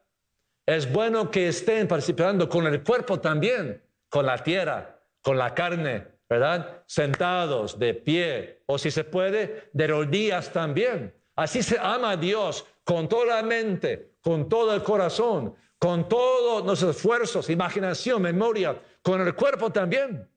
Es 0.65 0.91
bueno 0.91 1.31
que 1.31 1.49
estén 1.49 1.89
participando 1.89 2.49
con 2.49 2.67
el 2.67 2.83
cuerpo 2.83 3.21
también, 3.21 3.83
con 4.09 4.27
la 4.27 4.43
tierra, 4.43 5.01
con 5.23 5.39
la 5.39 5.55
carne, 5.55 6.07
¿verdad? 6.29 6.83
Sentados, 6.87 7.79
de 7.79 7.95
pie, 7.95 8.63
o 8.67 8.79
si 8.79 8.91
se 8.91 9.05
puede, 9.05 9.71
de 9.73 9.87
rodillas 9.87 10.53
también. 10.53 11.15
Así 11.37 11.63
se 11.63 11.79
ama 11.79 12.13
a 12.13 12.17
Dios 12.17 12.67
con 12.85 13.09
toda 13.09 13.37
la 13.37 13.43
mente, 13.43 14.15
con 14.21 14.49
todo 14.49 14.75
el 14.75 14.83
corazón, 14.83 15.55
con 15.79 16.09
todos 16.09 16.65
nuestros 16.65 16.97
esfuerzos, 16.97 17.51
imaginación, 17.51 18.23
memoria, 18.23 18.81
con 19.03 19.21
el 19.21 19.35
cuerpo 19.35 19.71
también. 19.71 20.29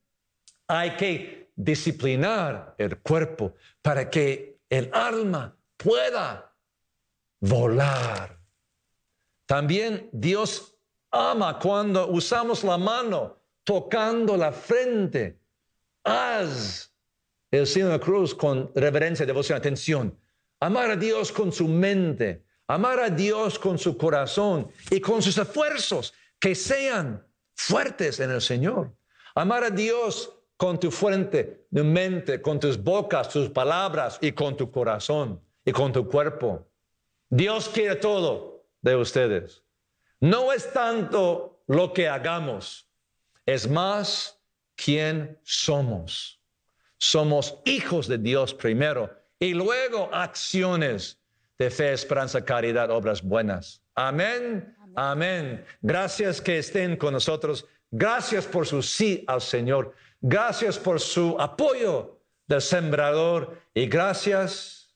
Hay 0.68 0.92
que 0.92 1.49
disciplinar 1.60 2.74
el 2.78 2.98
cuerpo 3.00 3.54
para 3.82 4.10
que 4.10 4.62
el 4.70 4.90
alma 4.94 5.58
pueda 5.76 6.56
volar. 7.42 8.40
También 9.46 10.10
Dios 10.14 10.78
ama 11.12 11.60
cuando 11.60 12.08
usamos 12.08 12.64
la 12.64 12.78
mano 12.78 13.38
tocando 13.66 14.38
la 14.38 14.54
frente. 14.54 15.38
Haz 16.04 16.94
el 17.52 17.68
signo 17.68 17.90
de 17.90 18.00
cruz 18.00 18.34
con 18.34 18.72
reverencia, 18.74 19.26
devoción, 19.26 19.58
atención. 19.58 20.18
Amar 20.62 20.92
a 20.92 20.96
Dios 20.96 21.32
con 21.32 21.52
su 21.52 21.68
mente, 21.68 22.46
amar 22.68 23.00
a 23.00 23.10
Dios 23.10 23.60
con 23.60 23.78
su 23.78 23.98
corazón 23.98 24.72
y 24.90 25.02
con 25.02 25.22
sus 25.22 25.38
esfuerzos 25.38 26.14
que 26.40 26.56
sean 26.56 27.26
fuertes 27.54 28.22
en 28.22 28.32
el 28.32 28.42
Señor. 28.42 28.96
Amar 29.36 29.66
a 29.66 29.70
Dios 29.70 30.39
con 30.60 30.78
tu 30.78 30.92
fuente, 30.92 31.68
tu 31.74 31.86
mente, 31.86 32.42
con 32.42 32.60
tus 32.60 32.78
bocas, 32.78 33.30
tus 33.30 33.50
palabras 33.50 34.18
y 34.20 34.34
con 34.34 34.58
tu 34.58 34.70
corazón 34.70 35.42
y 35.64 35.72
con 35.72 35.94
tu 35.94 36.06
cuerpo. 36.06 36.68
Dios 37.30 37.70
quiere 37.70 37.96
todo 37.96 38.66
de 38.82 38.98
ustedes. 38.98 39.64
No 40.20 40.52
es 40.52 40.74
tanto 40.74 41.64
lo 41.66 41.94
que 41.94 42.10
hagamos, 42.10 42.90
es 43.46 43.70
más 43.70 44.38
quién 44.76 45.40
somos. 45.44 46.42
Somos 46.98 47.62
hijos 47.64 48.10
de 48.10 48.18
Dios 48.18 48.54
primero 48.54 49.10
y 49.40 49.54
luego 49.54 50.10
acciones 50.12 51.22
de 51.58 51.70
fe, 51.70 51.94
esperanza, 51.94 52.44
caridad, 52.44 52.92
obras 52.92 53.24
buenas. 53.24 53.82
Amén. 53.96 54.76
Amén. 54.94 55.64
Gracias 55.82 56.42
que 56.42 56.58
estén 56.58 56.98
con 56.98 57.14
nosotros. 57.14 57.66
Gracias 57.92 58.46
por 58.46 58.68
su 58.68 58.82
sí 58.84 59.24
al 59.26 59.40
Señor. 59.40 59.96
Gracias 60.22 60.78
por 60.78 61.00
su 61.00 61.38
apoyo 61.40 62.20
del 62.46 62.62
sembrador 62.62 63.58
y 63.74 63.88
gracias 63.88 64.96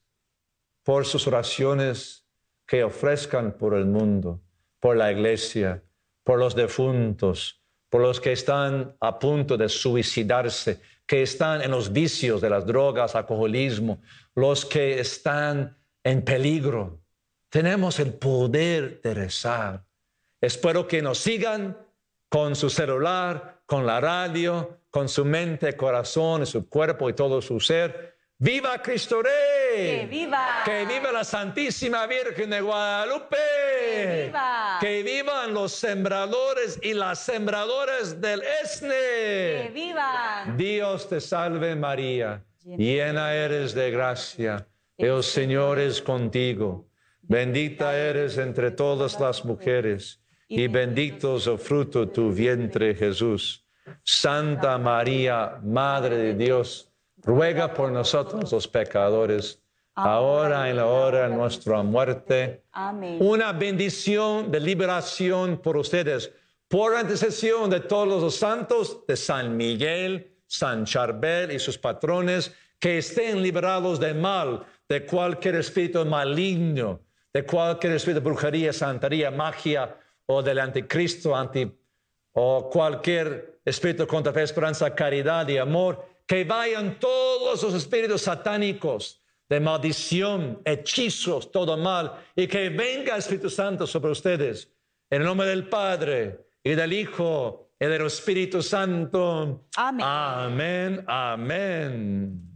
por 0.84 1.06
sus 1.06 1.28
oraciones 1.28 2.26
que 2.66 2.84
ofrezcan 2.84 3.58
por 3.58 3.74
el 3.74 3.86
mundo, 3.86 4.42
por 4.80 4.98
la 4.98 5.12
iglesia, 5.12 5.82
por 6.24 6.40
los 6.40 6.56
defuntos, 6.56 7.62
por 7.90 8.02
los 8.02 8.20
que 8.20 8.34
están 8.34 8.98
a 9.00 9.20
punto 9.20 9.56
de 9.56 9.70
suicidarse, 9.70 10.82
que 11.06 11.22
están 11.22 11.62
en 11.62 11.72
los 11.72 11.94
vicios 11.94 12.42
de 12.42 12.50
las 12.50 12.66
drogas, 12.66 13.16
alcoholismo, 13.16 14.02
los 14.36 14.66
que 14.66 15.00
están 15.00 15.78
en 16.04 16.24
peligro. 16.24 17.00
Tenemos 17.50 18.00
el 18.00 18.14
poder 18.14 19.00
de 19.02 19.14
rezar. 19.14 19.86
Espero 20.42 20.88
que 20.88 21.02
nos 21.02 21.20
sigan 21.20 21.78
con 22.28 22.56
su 22.56 22.70
celular, 22.70 23.53
con 23.66 23.86
la 23.86 24.00
radio, 24.00 24.80
con 24.90 25.10
su 25.10 25.26
mente, 25.26 25.76
corazón, 25.76 26.46
su 26.46 26.68
cuerpo 26.70 27.10
y 27.10 27.14
todo 27.14 27.42
su 27.42 27.60
ser, 27.60 28.14
¡Viva 28.44 28.82
Cristo 28.82 29.22
Rey! 29.22 30.00
¡Que 30.02 30.08
viva! 30.10 30.64
¡Que 30.66 30.86
viva 30.86 31.12
la 31.14 31.24
Santísima 31.24 32.06
Virgen 32.08 32.50
de 32.50 32.60
Guadalupe! 32.60 33.38
¡Que 33.38 34.24
viva! 34.26 34.78
¡Que 34.82 35.04
vivan 35.04 35.54
los 35.54 35.72
sembradores 35.72 36.80
y 36.82 36.94
las 36.94 37.20
sembradoras 37.20 38.20
del 38.20 38.42
¡Que 38.42 38.48
ESNE! 38.64 39.72
vivan! 39.74 40.58
Dios 40.58 41.08
te 41.08 41.22
salve 41.22 41.76
María, 41.76 42.44
llena 42.66 43.34
eres 43.34 43.74
de 43.74 43.92
gracia, 43.92 44.68
el 44.98 45.24
Señor 45.24 45.80
es 45.80 46.02
contigo, 46.02 46.90
bendita 47.22 47.98
eres 47.98 48.38
entre 48.38 48.72
todas 48.72 49.20
las 49.22 49.46
mujeres 49.46 50.23
y 50.56 50.68
bendito 50.68 51.38
es 51.38 51.48
el 51.48 51.58
fruto 51.58 52.06
de 52.06 52.12
tu 52.12 52.32
vientre 52.32 52.94
Jesús. 52.94 53.66
Santa 54.04 54.78
María, 54.78 55.60
Madre 55.64 56.18
de 56.18 56.34
Dios, 56.36 56.90
ruega 57.24 57.74
por 57.74 57.92
nosotros 57.92 58.52
los 58.52 58.68
pecadores, 58.68 59.62
ahora 59.96 60.68
y 60.68 60.72
en 60.72 60.78
la 60.78 60.86
hora 60.86 61.28
de 61.28 61.36
nuestra 61.36 61.82
muerte. 61.82 62.64
Amén. 62.72 63.18
Una 63.20 63.52
bendición 63.52 64.52
de 64.52 64.60
liberación 64.60 65.58
por 65.58 65.76
ustedes, 65.76 66.32
por 66.68 66.94
la 66.94 67.02
intercesión 67.02 67.70
de 67.70 67.80
todos 67.80 68.22
los 68.22 68.36
santos 68.36 69.06
de 69.08 69.18
San 69.18 69.58
Miguel, 69.58 70.36
San 70.46 70.86
Charbel 70.86 71.52
y 71.52 71.60
sus 71.60 71.80
patrones, 71.80 72.54
que 72.80 73.00
estén 73.00 73.42
liberados 73.42 74.00
del 74.00 74.16
mal, 74.16 74.66
de 74.88 75.06
cualquier 75.06 75.56
espíritu 75.56 76.06
maligno, 76.06 77.00
de 77.34 77.44
cualquier 77.44 77.94
espíritu 77.94 78.20
de 78.20 78.30
brujería, 78.30 78.72
santería, 78.72 79.32
magia 79.32 79.98
o 80.26 80.42
del 80.42 80.60
anticristo, 80.60 81.36
anti, 81.36 81.70
o 82.34 82.70
cualquier 82.70 83.60
espíritu 83.66 84.08
contra 84.08 84.34
fe, 84.34 84.44
esperanza, 84.44 84.94
caridad 84.94 85.48
y 85.48 85.58
amor, 85.58 86.06
que 86.26 86.44
vayan 86.44 87.00
todos 87.00 87.62
los 87.64 87.74
espíritus 87.74 88.22
satánicos 88.22 89.22
de 89.50 89.60
maldición, 89.60 90.62
hechizos, 90.66 91.52
todo 91.52 91.78
mal, 91.78 92.14
y 92.36 92.48
que 92.48 92.70
venga 92.70 93.14
el 93.14 93.20
Espíritu 93.20 93.50
Santo 93.50 93.86
sobre 93.86 94.12
ustedes. 94.12 94.72
En 95.10 95.22
el 95.22 95.28
nombre 95.28 95.48
del 95.48 95.68
Padre 95.68 96.48
y 96.64 96.72
del 96.72 96.94
Hijo 96.94 97.70
y 97.80 97.86
del 97.86 98.06
Espíritu 98.06 98.64
Santo. 98.64 99.68
Amén. 99.76 100.06
Amén. 100.06 101.04
Amén. 101.08 102.53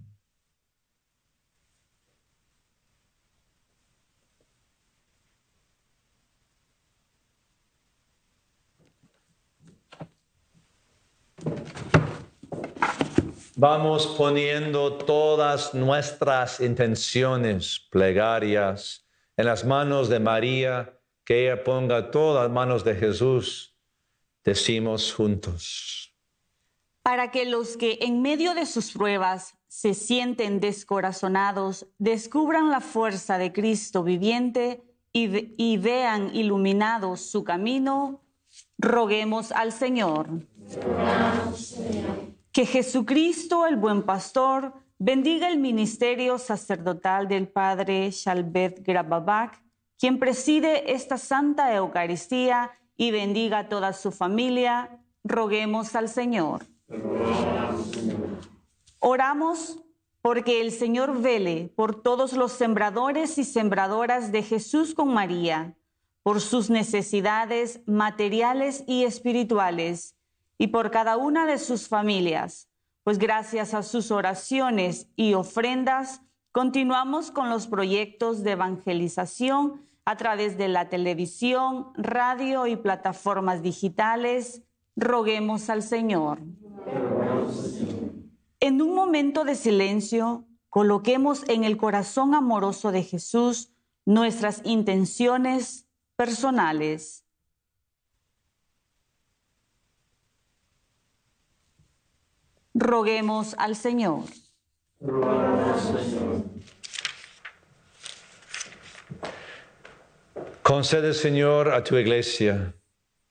Vamos 13.59 14.05
poniendo 14.05 14.93
todas 14.93 15.73
nuestras 15.73 16.59
intenciones 16.59 17.79
plegarias 17.89 19.07
en 19.35 19.45
las 19.47 19.65
manos 19.65 20.09
de 20.09 20.19
María, 20.19 20.99
que 21.25 21.45
ella 21.45 21.63
ponga 21.63 22.11
todas 22.11 22.43
las 22.43 22.53
manos 22.53 22.83
de 22.83 22.93
Jesús. 22.93 23.75
Decimos 24.43 25.11
juntos. 25.11 26.13
Para 27.01 27.31
que 27.31 27.45
los 27.45 27.77
que 27.77 27.97
en 28.01 28.21
medio 28.21 28.53
de 28.53 28.67
sus 28.67 28.91
pruebas 28.91 29.55
se 29.67 29.95
sienten 29.95 30.59
descorazonados, 30.59 31.87
descubran 31.97 32.69
la 32.69 32.79
fuerza 32.79 33.39
de 33.39 33.51
Cristo 33.53 34.03
viviente 34.03 34.83
y, 35.13 35.55
y 35.57 35.77
vean 35.77 36.35
iluminado 36.35 37.17
su 37.17 37.43
camino, 37.43 38.21
roguemos 38.77 39.51
al 39.51 39.71
Señor. 39.71 40.29
Que 42.51 42.65
Jesucristo, 42.65 43.65
el 43.65 43.77
buen 43.77 44.03
pastor, 44.03 44.73
bendiga 44.97 45.47
el 45.47 45.59
ministerio 45.59 46.37
sacerdotal 46.37 47.27
del 47.27 47.47
Padre 47.47 48.09
Shalbet 48.11 48.83
Grababak, 48.83 49.61
quien 49.99 50.19
preside 50.19 50.91
esta 50.93 51.17
Santa 51.17 51.73
Eucaristía 51.73 52.71
y 52.95 53.11
bendiga 53.11 53.59
a 53.59 53.69
toda 53.69 53.93
su 53.93 54.11
familia. 54.11 54.99
Roguemos 55.23 55.95
al 55.95 56.09
Señor. 56.09 56.65
Oramos 58.99 59.83
porque 60.21 60.59
el 60.59 60.71
Señor 60.71 61.21
vele 61.21 61.71
por 61.75 62.01
todos 62.01 62.33
los 62.33 62.51
sembradores 62.51 63.37
y 63.37 63.43
sembradoras 63.43 64.31
de 64.31 64.43
Jesús 64.43 64.93
con 64.93 65.13
María, 65.13 65.77
por 66.23 66.41
sus 66.41 66.69
necesidades 66.69 67.79
materiales 67.85 68.83
y 68.87 69.05
espirituales, 69.05 70.16
y 70.57 70.67
por 70.67 70.91
cada 70.91 71.17
una 71.17 71.45
de 71.45 71.57
sus 71.57 71.87
familias, 71.87 72.69
pues 73.03 73.17
gracias 73.17 73.73
a 73.73 73.83
sus 73.83 74.11
oraciones 74.11 75.07
y 75.15 75.33
ofrendas 75.33 76.21
continuamos 76.51 77.31
con 77.31 77.49
los 77.49 77.67
proyectos 77.67 78.43
de 78.43 78.51
evangelización 78.51 79.87
a 80.05 80.17
través 80.17 80.57
de 80.57 80.67
la 80.67 80.89
televisión, 80.89 81.87
radio 81.95 82.65
y 82.65 82.75
plataformas 82.75 83.61
digitales. 83.61 84.63
Roguemos 84.95 85.69
al 85.69 85.83
Señor. 85.83 86.39
En 88.59 88.81
un 88.81 88.95
momento 88.95 89.43
de 89.43 89.53
silencio, 89.53 90.45
coloquemos 90.69 91.47
en 91.47 91.63
el 91.63 91.77
corazón 91.77 92.33
amoroso 92.33 92.91
de 92.91 93.03
Jesús 93.03 93.71
nuestras 94.05 94.61
intenciones 94.63 95.87
personales. 96.15 97.26
Roguemos 102.79 103.55
al 103.57 103.75
Señor. 103.75 104.23
Concede, 110.61 111.13
Señor, 111.13 111.73
a 111.73 111.83
tu 111.83 111.95
iglesia 111.97 112.75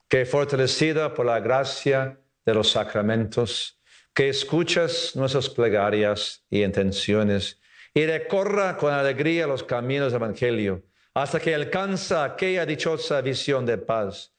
que 0.09 0.25
fortalecida 0.27 1.15
por 1.15 1.27
la 1.27 1.39
gracia 1.39 2.19
de 2.45 2.55
los 2.55 2.71
sacramentos, 2.71 3.81
que 4.13 4.29
escuchas 4.29 5.15
nuestras 5.15 5.49
plegarias 5.49 6.45
y 6.51 6.65
intenciones 6.65 7.61
y 7.95 8.05
recorra 8.05 8.77
con 8.77 8.93
alegría 8.93 9.47
los 9.47 9.63
caminos 9.63 10.13
del 10.13 10.23
Evangelio 10.23 10.83
hasta 11.15 11.39
que 11.39 11.55
alcanza 11.55 12.25
aquella 12.25 12.67
dichosa 12.67 13.21
visión 13.21 13.65
de 13.65 13.79
paz 13.79 14.33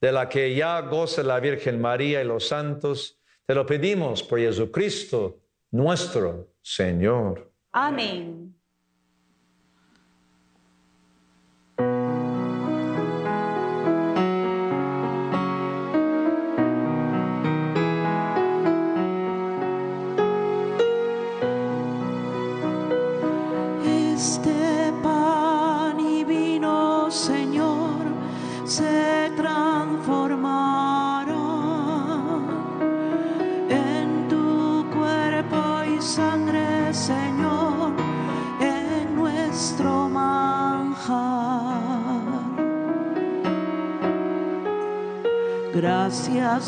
de 0.00 0.12
la 0.12 0.28
que 0.28 0.54
ya 0.54 0.80
goza 0.80 1.22
la 1.22 1.40
Virgen 1.40 1.80
María 1.80 2.20
y 2.20 2.24
los 2.24 2.48
santos. 2.48 3.21
Te 3.46 3.54
lo 3.54 3.66
pedimos 3.66 4.22
por 4.22 4.38
Jesucristo, 4.38 5.40
nuestro 5.70 6.54
Señor. 6.62 7.52
Amén. 7.72 8.54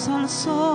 Al 0.09 0.29
sol 0.29 0.74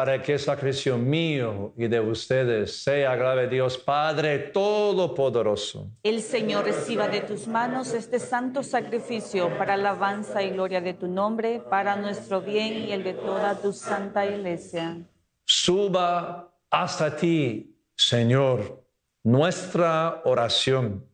para 0.00 0.22
que 0.22 0.32
el 0.32 0.38
sacrificio 0.38 0.96
mío 0.96 1.74
y 1.76 1.86
de 1.86 2.00
ustedes 2.00 2.82
sea 2.82 3.12
a 3.12 3.46
Dios 3.46 3.76
Padre 3.76 4.38
Todopoderoso. 4.38 5.90
El 6.02 6.22
Señor 6.22 6.64
reciba 6.64 7.06
de 7.06 7.20
tus 7.20 7.46
manos 7.46 7.92
este 7.92 8.18
santo 8.18 8.62
sacrificio 8.62 9.58
para 9.58 9.74
alabanza 9.74 10.42
y 10.42 10.52
gloria 10.52 10.80
de 10.80 10.94
tu 10.94 11.06
nombre, 11.06 11.60
para 11.68 11.96
nuestro 11.96 12.40
bien 12.40 12.88
y 12.88 12.92
el 12.92 13.04
de 13.04 13.12
toda 13.12 13.60
tu 13.60 13.74
santa 13.74 14.24
iglesia. 14.24 15.06
Suba 15.44 16.50
hasta 16.70 17.14
ti, 17.14 17.78
Señor, 17.94 18.82
nuestra 19.22 20.22
oración, 20.24 21.06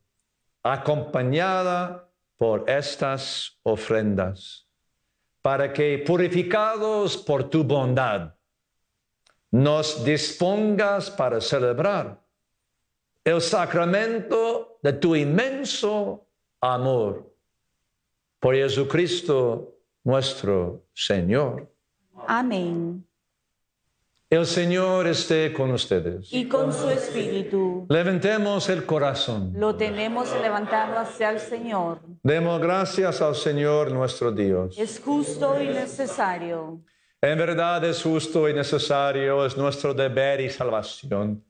acompañada 0.63 2.09
por 2.37 2.71
estas 2.71 3.59
ofrendas 3.65 4.69
para 5.43 5.73
que, 5.73 6.05
purificados 6.07 7.17
por 7.17 7.51
tu 7.51 7.65
bondad, 7.65 8.37
nos 9.51 10.05
dispongas 10.05 11.11
para 11.11 11.41
celebrar 11.41 12.21
el 13.25 13.41
sacramento 13.41 14.79
de 14.83 14.93
tu 14.93 15.17
inmenso 15.17 16.27
amor 16.61 17.33
por 18.39 18.55
Jesucristo 18.55 19.75
nuestro 20.05 20.85
Señor. 20.95 21.69
Amén. 22.27 23.05
El 24.29 24.45
Señor 24.45 25.07
esté 25.07 25.53
con 25.53 25.71
ustedes. 25.71 26.33
Y 26.33 26.49
con 26.49 26.73
su 26.73 26.91
espíritu 26.91 27.87
Levantemos 27.89 28.69
el 28.69 28.85
corazón. 28.85 29.53
lo 29.57 29.77
tenemos 29.77 30.29
levantado 30.43 30.99
hacia 30.99 31.31
el 31.31 31.39
Señor. 31.39 32.01
Demos 32.25 32.61
gracias 32.61 33.23
al 33.23 33.37
Señor 33.37 33.93
nuestro 33.93 34.33
Dios. 34.33 34.77
Es 34.79 35.01
justo 35.01 35.61
y 35.61 35.69
necesario. 35.69 36.81
En 37.27 37.37
verdad 37.39 37.85
es 37.85 38.05
justo 38.05 38.49
y 38.49 38.55
necesario, 38.55 39.45
es 39.45 39.57
nuestro 39.57 39.93
deber 39.93 40.41
y 40.41 40.49
salvación. 40.49 41.43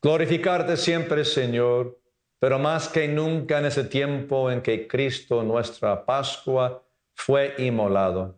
Glorificarte 0.00 0.76
siempre, 0.76 1.24
Señor, 1.24 1.98
pero 2.38 2.60
más 2.60 2.88
que 2.88 3.08
nunca 3.08 3.58
en 3.58 3.64
ese 3.64 3.82
tiempo 3.82 4.52
en 4.52 4.62
que 4.62 4.86
Cristo, 4.86 5.42
nuestra 5.42 6.06
Pascua, 6.06 6.80
fue 7.12 7.56
inmolado. 7.58 8.36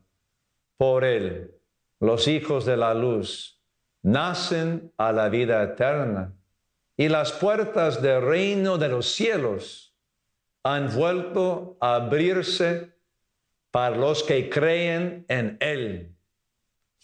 Por 0.78 1.04
Él, 1.04 1.54
los 2.00 2.26
hijos 2.26 2.64
de 2.64 2.78
la 2.78 2.94
luz 2.94 3.60
nacen 4.00 4.90
a 4.96 5.12
la 5.12 5.28
vida 5.28 5.62
eterna 5.62 6.32
y 6.96 7.10
las 7.10 7.32
puertas 7.32 8.00
del 8.00 8.22
reino 8.22 8.78
de 8.78 8.88
los 8.88 9.12
cielos 9.12 9.94
han 10.62 10.90
vuelto 10.96 11.76
a 11.82 11.96
abrirse 11.96 12.94
para 13.70 13.94
los 13.94 14.22
que 14.22 14.48
creen 14.48 15.26
en 15.28 15.58
Él, 15.60 16.15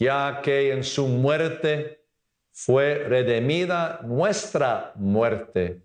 ya 0.02 0.40
que 0.42 0.72
en 0.72 0.82
su 0.82 1.06
muerte 1.06 2.04
fue 2.50 3.04
redimida 3.08 4.00
nuestra 4.02 4.92
muerte. 4.96 5.82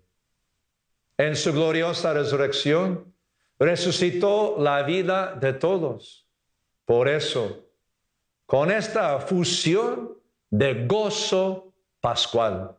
En 1.16 1.36
su 1.36 1.52
gloriosa 1.52 2.12
resurrección 2.12 3.14
resucitó 3.60 4.56
la 4.58 4.82
vida 4.82 5.36
de 5.36 5.52
todos. 5.52 6.26
Por 6.84 7.08
eso, 7.08 7.64
con 8.44 8.72
esta 8.72 9.20
fusión 9.20 10.18
de 10.50 10.86
gozo 10.86 11.72
pascual, 12.00 12.76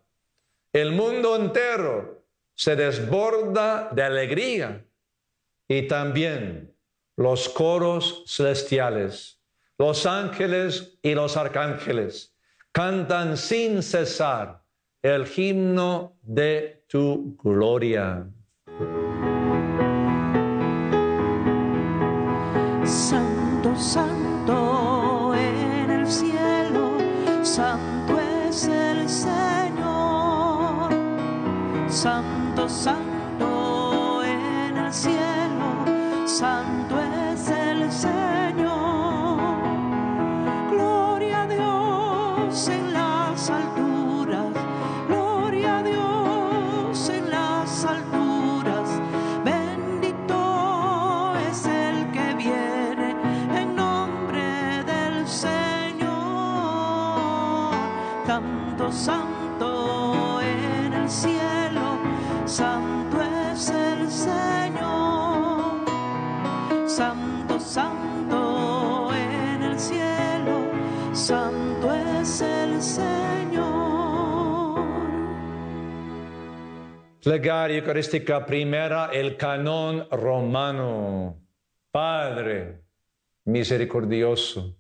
el 0.73 0.91
mundo 0.91 1.37
entero 1.37 2.25
se 2.53 2.75
desborda 2.75 3.89
de 3.93 4.03
alegría 4.03 4.85
y 5.69 5.87
también 5.87 6.75
los 7.15 7.47
coros 7.47 8.25
celestiales, 8.27 9.38
los 9.79 10.05
ángeles 10.05 10.99
y 11.01 11.15
los 11.15 11.37
arcángeles 11.37 12.35
cantan 12.73 13.37
sin 13.37 13.81
cesar 13.81 14.61
el 15.01 15.25
himno 15.25 16.17
de 16.21 16.83
tu 16.87 17.37
gloria. 17.41 18.27
Santo, 22.83 23.73
santo 23.77 25.33
en 25.33 25.91
el 25.91 26.05
cielo, 26.05 26.97
santo 27.41 28.19
es 28.19 28.67
el 28.67 29.07
Señor. 29.07 30.91
Santo, 31.87 32.67
santo 32.67 33.18
Plegaria 77.29 77.77
Eucarística 77.77 78.43
primera, 78.43 79.11
el 79.13 79.37
canon 79.37 80.07
romano. 80.09 81.39
Padre 81.91 82.81
misericordioso, 83.45 84.75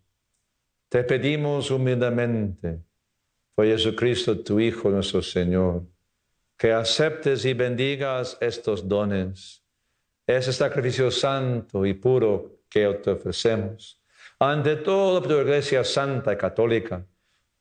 te 0.89 1.03
pedimos 1.03 1.69
humildemente, 1.69 2.79
por 3.53 3.67
Jesucristo, 3.67 4.39
tu 4.39 4.59
Hijo, 4.59 4.89
nuestro 4.89 5.21
Señor, 5.21 5.83
que 6.57 6.73
aceptes 6.73 7.45
y 7.45 7.53
bendigas 7.53 8.35
estos 8.41 8.89
dones, 8.89 9.63
ese 10.25 10.51
sacrificio 10.51 11.11
santo 11.11 11.85
y 11.85 11.93
puro 11.93 12.63
que 12.67 12.91
te 12.95 13.11
ofrecemos, 13.11 14.01
ante 14.39 14.75
por 14.77 15.27
tu 15.27 15.39
Iglesia 15.39 15.83
Santa 15.83 16.33
y 16.33 16.37
Católica, 16.37 17.05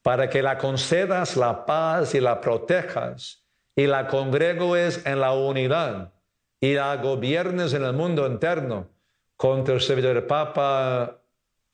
para 0.01 0.31
que 0.31 0.41
la 0.41 0.57
concedas 0.57 1.37
la 1.37 1.67
paz 1.67 2.15
y 2.15 2.21
la 2.21 2.41
protejas 2.41 3.45
y 3.79 3.87
la 3.87 4.09
congregues 4.09 5.07
en 5.07 5.21
la 5.21 5.33
unidad 5.35 6.13
y 6.61 6.75
la 6.75 6.97
gobiernes 6.97 7.73
en 7.75 7.85
el 7.85 7.93
mundo 7.93 8.27
interno 8.27 8.89
contra 9.37 9.77
el 9.77 9.81
servidor 9.81 10.27
Papa 10.27 11.21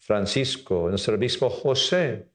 Francisco, 0.01 0.89
nuestro 0.91 1.15
obispo 1.15 1.49
José 1.49 2.29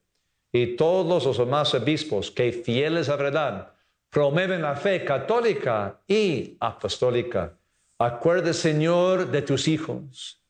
y 0.51 0.75
todos 0.75 1.23
los 1.23 1.37
demás 1.37 1.71
obispos 1.75 2.31
que 2.31 2.51
fieles 2.51 3.09
a 3.09 3.15
verdad 3.15 3.71
promueven 4.09 4.63
la 4.63 4.75
fe 4.75 5.05
católica 5.05 6.01
y 6.07 6.57
apostólica. 6.59 7.53
Acuerde, 7.99 8.55
Señor, 8.55 9.29
de 9.29 9.43
tus 9.43 9.67
hijos. 9.67 10.41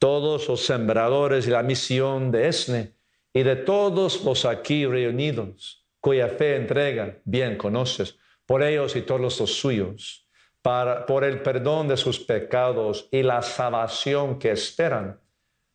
Todos 0.00 0.48
los 0.48 0.66
sembradores 0.66 1.46
y 1.46 1.50
la 1.50 1.62
misión 1.62 2.32
de 2.32 2.48
ESNE 2.48 2.95
y 3.36 3.42
de 3.42 3.54
todos 3.54 4.24
los 4.24 4.46
aquí 4.46 4.86
reunidos, 4.86 5.84
cuya 6.00 6.26
fe 6.26 6.56
entrega, 6.56 7.18
bien 7.26 7.58
conoces, 7.58 8.16
por 8.46 8.62
ellos 8.62 8.96
y 8.96 9.02
todos 9.02 9.20
los 9.20 9.34
suyos, 9.34 10.26
por 10.62 11.22
el 11.22 11.42
perdón 11.42 11.86
de 11.86 11.98
sus 11.98 12.18
pecados 12.18 13.10
y 13.10 13.22
la 13.22 13.42
salvación 13.42 14.38
que 14.38 14.52
esperan, 14.52 15.20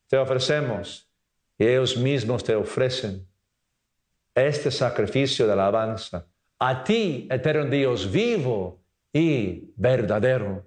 te 0.08 0.16
ofrecemos 0.16 1.08
y 1.56 1.68
ellos 1.68 1.96
mismos 1.96 2.42
te 2.42 2.56
ofrecen 2.56 3.28
este 4.34 4.72
sacrificio 4.72 5.46
de 5.46 5.52
alabanza 5.52 6.26
a 6.58 6.82
ti, 6.82 7.28
eterno 7.30 7.66
Dios 7.66 8.10
vivo 8.10 8.82
y 9.12 9.72
verdadero. 9.76 10.66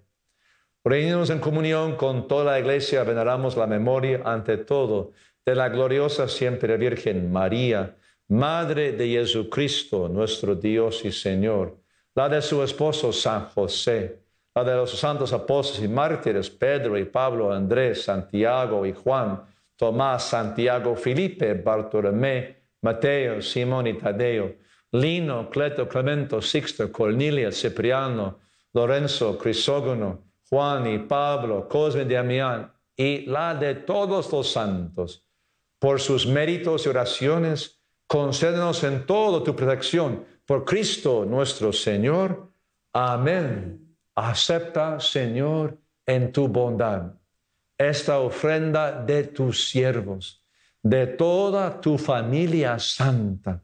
Reunimos 0.82 1.30
en 1.30 1.40
comunión 1.40 1.98
con 1.98 2.30
toda 2.30 2.54
la 2.54 2.60
iglesia, 2.60 3.04
veneramos 3.04 3.58
la 3.58 3.68
memoria 3.68 4.22
ante 4.24 4.56
todo 4.56 5.12
de 5.46 5.56
la 5.56 5.70
gloriosa 5.70 6.28
siempre 6.28 6.76
Virgen 6.76 7.32
María, 7.32 7.96
Madre 8.28 8.94
de 8.94 9.08
Jesucristo, 9.08 10.10
nuestro 10.10 10.56
Dios 10.56 11.06
y 11.06 11.12
Señor, 11.12 11.78
la 12.16 12.28
de 12.28 12.42
su 12.42 12.64
esposo 12.64 13.14
San 13.14 13.50
José, 13.50 14.24
la 14.56 14.64
de 14.64 14.74
los 14.74 14.98
santos 14.98 15.32
apóstoles 15.32 15.84
y 15.84 15.94
mártires 15.94 16.50
Pedro 16.50 16.98
y 16.98 17.06
Pablo, 17.06 17.54
Andrés, 17.54 18.04
Santiago 18.04 18.84
y 18.86 18.94
Juan, 18.94 19.44
Tomás, 19.76 20.24
Santiago, 20.30 20.96
Felipe, 20.96 21.54
Bartolomé, 21.54 22.56
Mateo, 22.82 23.42
Simón 23.42 23.86
y 23.86 23.94
Tadeo, 23.94 24.56
Lino, 24.94 25.50
Cleto, 25.50 25.88
Clemento, 25.88 26.42
Sixto, 26.42 26.92
Cornelia, 26.92 27.52
Cipriano, 27.52 28.40
Lorenzo, 28.74 29.38
Crisógono, 29.38 30.24
Juan 30.50 30.88
y 30.88 31.00
Pablo, 31.00 31.68
Cosme 31.68 32.04
y 32.04 32.06
Damián, 32.06 32.72
y 32.96 33.26
la 33.26 33.54
de 33.54 33.76
todos 33.76 34.32
los 34.32 34.50
santos. 34.50 35.25
Por 35.86 36.02
sus 36.02 36.26
méritos 36.26 36.84
y 36.84 36.90
oraciones, 36.90 37.80
concédenos 38.08 38.84
en 38.84 39.06
todo 39.06 39.44
tu 39.44 39.56
protección. 39.56 40.26
Por 40.44 40.66
Cristo 40.66 41.28
nuestro 41.30 41.72
Señor. 41.72 42.52
Amén. 42.92 43.96
Acepta, 44.16 45.00
Señor, 45.00 45.78
en 46.04 46.32
tu 46.32 46.48
bondad 46.48 47.14
esta 47.78 48.18
ofrenda 48.18 49.04
de 49.04 49.26
tus 49.26 49.70
siervos, 49.70 50.44
de 50.82 51.06
toda 51.06 51.80
tu 51.80 52.00
familia 52.00 52.80
santa, 52.80 53.62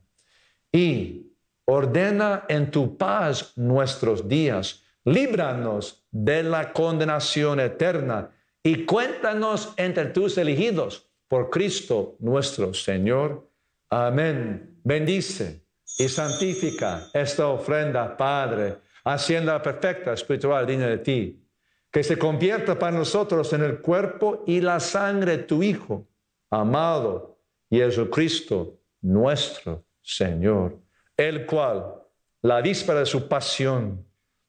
y 0.71 1.25
ordena 1.65 2.45
en 2.47 2.69
tu 2.69 2.99
paz 2.99 3.53
nuestros 3.55 4.27
días. 4.27 4.83
Líbranos 5.05 6.05
de 6.11 6.43
la 6.43 6.71
condenación 6.71 7.59
eterna 7.59 8.29
y 8.61 8.85
cuéntanos 8.85 9.73
entre 9.75 10.05
tus 10.05 10.37
elegidos 10.37 11.07
por 11.31 11.49
Cristo 11.49 12.17
nuestro 12.19 12.73
Señor. 12.73 13.49
Amén. 13.89 14.81
Bendice 14.83 15.65
y 15.97 16.09
santifica 16.09 17.07
esta 17.13 17.47
ofrenda, 17.47 18.17
Padre, 18.17 18.79
haciéndola 19.05 19.61
perfecta, 19.61 20.11
espiritual, 20.11 20.67
digna 20.67 20.87
de 20.87 20.97
ti. 20.97 21.41
Que 21.89 22.03
se 22.03 22.17
convierta 22.17 22.77
para 22.77 22.97
nosotros 22.97 23.53
en 23.53 23.63
el 23.63 23.79
cuerpo 23.79 24.43
y 24.45 24.59
la 24.59 24.81
sangre 24.81 25.37
de 25.37 25.43
tu 25.43 25.63
Hijo, 25.63 26.05
amado 26.49 27.37
Jesucristo, 27.69 28.81
nuestro 28.99 29.85
Señor, 30.01 30.79
el 31.15 31.45
cual, 31.45 31.95
la 32.41 32.59
víspera 32.59 32.99
de 32.99 33.05
su 33.05 33.29
pasión, 33.29 34.05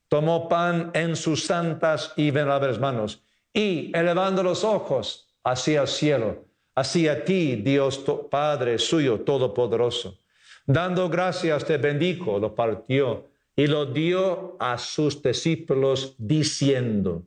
tomó 0.08 0.48
pan 0.48 0.90
en 0.94 1.14
sus 1.14 1.44
santas 1.44 2.12
y 2.16 2.32
venerables 2.32 2.80
manos 2.80 3.22
y 3.54 3.96
elevando 3.96 4.42
los 4.42 4.64
ojos 4.64 5.32
hacia 5.44 5.82
el 5.82 5.86
cielo, 5.86 6.51
hacia 6.74 7.24
ti, 7.24 7.56
Dios 7.56 8.04
Padre 8.30 8.78
suyo 8.78 9.20
todopoderoso. 9.20 10.18
Dando 10.66 11.08
gracias 11.08 11.64
te 11.64 11.76
bendijo, 11.76 12.38
lo 12.38 12.54
partió 12.54 13.28
y 13.56 13.66
lo 13.66 13.86
dio 13.86 14.56
a 14.60 14.78
sus 14.78 15.22
discípulos 15.22 16.14
diciendo, 16.18 17.26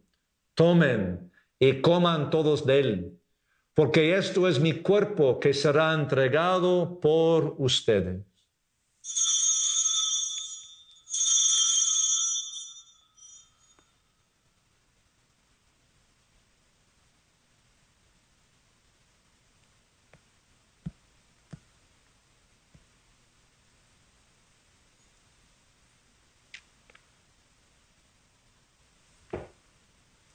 tomen 0.53 1.31
y 1.59 1.81
coman 1.81 2.29
todos 2.29 2.65
de 2.65 2.79
él, 2.79 3.19
porque 3.73 4.17
esto 4.17 4.47
es 4.47 4.59
mi 4.59 4.73
cuerpo 4.73 5.39
que 5.39 5.53
será 5.53 5.93
entregado 5.93 6.99
por 6.99 7.55
ustedes. 7.57 8.21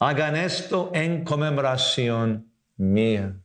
Hagan 0.00 0.36
esto 0.36 0.90
en 0.92 1.24
conmemoración 1.24 2.52
mía. 2.76 3.36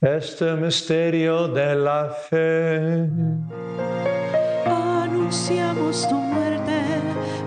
Este 0.00 0.54
misterio 0.54 1.48
de 1.48 1.74
la 1.74 2.10
fe 2.10 3.08
anunciamos 5.26 6.08
tu 6.08 6.14
muerte, 6.14 6.80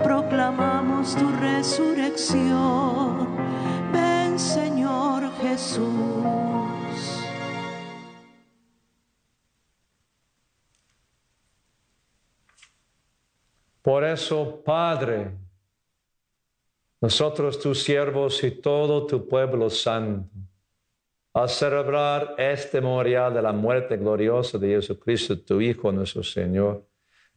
proclamamos 0.04 1.16
tu 1.16 1.32
resurrección. 1.40 3.26
Ven 3.90 4.38
Señor 4.38 5.32
Jesús. 5.40 5.88
Por 13.80 14.04
eso, 14.04 14.62
Padre, 14.62 15.30
nosotros 17.00 17.58
tus 17.58 17.82
siervos 17.82 18.44
y 18.44 18.50
todo 18.50 19.06
tu 19.06 19.26
pueblo 19.26 19.70
santo, 19.70 20.28
al 21.32 21.48
celebrar 21.48 22.34
este 22.36 22.78
memorial 22.82 23.32
de 23.32 23.40
la 23.40 23.52
muerte 23.52 23.96
gloriosa 23.96 24.58
de 24.58 24.68
Jesucristo, 24.68 25.40
tu 25.40 25.62
Hijo, 25.62 25.90
nuestro 25.90 26.22
Señor, 26.22 26.89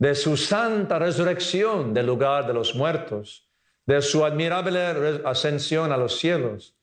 de 0.03 0.15
su 0.15 0.35
santa 0.35 0.99
resurrección 0.99 1.93
del 1.93 2.07
lugar 2.07 2.45
de 2.45 2.53
los 2.53 2.75
muertos, 2.75 3.49
de 3.85 4.01
su 4.01 4.25
admirable 4.25 5.21
ascensión 5.23 5.93
a 5.93 5.97
los 5.97 6.19
cielos, 6.19 6.75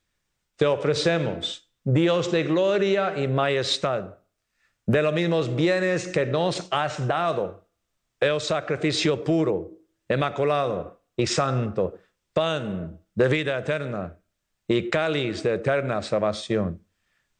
te 0.55 0.65
ofrecemos, 0.65 1.71
Dios 1.83 2.31
de 2.31 2.41
gloria 2.41 3.13
y 3.15 3.27
majestad, 3.27 4.15
de 4.87 5.03
los 5.03 5.13
mismos 5.13 5.55
bienes 5.55 6.07
que 6.07 6.25
nos 6.25 6.67
has 6.71 7.07
dado, 7.07 7.69
el 8.19 8.41
sacrificio 8.41 9.23
puro, 9.23 9.69
inmaculado 10.09 11.03
y 11.15 11.27
santo, 11.27 11.99
pan 12.33 12.99
de 13.13 13.27
vida 13.27 13.59
eterna 13.59 14.17
y 14.67 14.89
cáliz 14.89 15.43
de 15.43 15.53
eterna 15.53 16.01
salvación. 16.01 16.83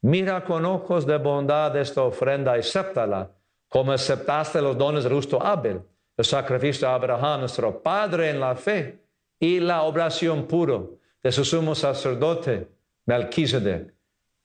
Mira 0.02 0.44
con 0.44 0.64
ojos 0.64 1.08
de 1.08 1.18
bondad 1.18 1.76
esta 1.76 2.04
ofrenda 2.04 2.54
acéptala 2.54 3.32
como 3.72 3.94
aceptaste 3.94 4.62
los 4.62 4.78
dones 4.78 5.06
de 5.06 5.10
justo 5.10 5.42
Abel, 5.42 5.82
el 6.18 6.26
sacrificio 6.26 6.90
de 6.90 6.94
Abraham, 6.94 7.40
nuestro 7.40 7.82
Padre 7.82 8.30
en 8.30 8.42
la 8.42 8.54
fe, 8.54 9.00
y 9.40 9.62
la 9.62 9.84
obración 9.84 10.46
puro 10.46 10.98
de 11.24 11.32
su 11.32 11.46
sumo 11.46 11.74
sacerdote, 11.74 12.68
Melquisedec. 13.06 13.94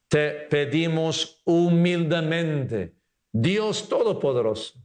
Te 0.07 0.31
pedimos 0.49 1.43
humildemente, 1.45 2.95
Dios 3.33 3.89
Todopoderoso, 3.89 4.79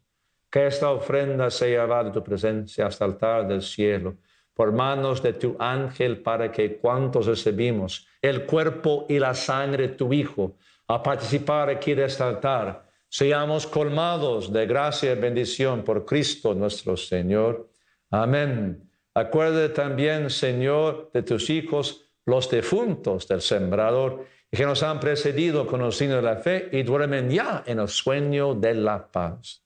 que 0.49 0.65
esta 0.65 0.89
ofrenda 0.89 1.51
sea 1.51 1.83
llevada 1.83 2.05
de 2.05 2.11
tu 2.11 2.23
presencia 2.23 2.87
hasta 2.87 3.05
el 3.05 3.11
altar 3.11 3.47
del 3.47 3.61
cielo, 3.61 4.15
por 4.55 4.71
manos 4.71 5.21
de 5.21 5.33
tu 5.33 5.55
ángel, 5.59 6.19
para 6.19 6.51
que 6.51 6.77
cuantos 6.77 7.27
recibimos 7.27 8.07
el 8.19 8.47
cuerpo 8.47 9.05
y 9.07 9.19
la 9.19 9.35
sangre 9.35 9.89
de 9.89 9.93
tu 9.93 10.11
Hijo, 10.11 10.55
a 10.87 11.03
participar 11.03 11.69
aquí 11.69 11.93
de 11.93 12.05
este 12.05 12.23
altar, 12.23 12.89
seamos 13.11 13.67
colmados 13.67 14.53
de 14.53 14.65
gracia 14.65 15.11
y 15.11 15.19
bendición 15.19 15.83
por 15.83 16.05
Cristo 16.05 16.53
nuestro 16.55 16.95
Señor. 16.95 17.69
Amén. 18.09 18.89
Acuerde 19.13 19.67
también, 19.67 20.29
Señor, 20.29 21.11
de 21.13 21.21
tus 21.21 21.49
hijos, 21.49 22.05
los 22.25 22.49
defuntos 22.49 23.27
del 23.27 23.41
sembrador, 23.41 24.25
que 24.49 24.65
nos 24.65 24.81
han 24.81 25.01
precedido 25.01 25.67
con 25.67 25.81
el 25.81 25.91
signo 25.91 26.15
de 26.15 26.21
la 26.21 26.37
fe 26.37 26.69
y 26.71 26.83
duermen 26.83 27.29
ya 27.29 27.63
en 27.65 27.79
el 27.79 27.89
sueño 27.89 28.55
de 28.55 28.75
la 28.75 29.11
paz. 29.11 29.61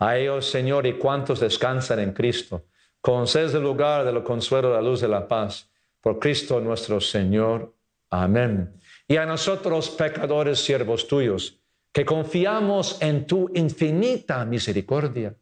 A 0.00 0.18
ellos, 0.18 0.50
Señor, 0.50 0.84
y 0.84 0.94
cuantos 0.94 1.38
descansan 1.38 2.00
en 2.00 2.12
Cristo, 2.12 2.64
concedes 3.00 3.54
el 3.54 3.62
lugar 3.62 4.04
de 4.04 4.12
lo 4.12 4.24
consuelo 4.24 4.72
la 4.72 4.82
luz 4.82 5.00
de 5.00 5.08
la 5.08 5.28
paz. 5.28 5.70
Por 6.00 6.18
Cristo 6.18 6.60
nuestro 6.60 7.00
Señor. 7.00 7.72
Amén 8.10 8.80
y 9.06 9.16
a 9.16 9.26
nosotros 9.26 9.90
pecadores 9.90 10.64
siervos 10.64 11.06
tuyos, 11.06 11.60
que 11.92 12.04
confiamos 12.04 13.00
en 13.00 13.26
tu 13.26 13.50
infinita 13.54 14.44
misericordia. 14.44 15.34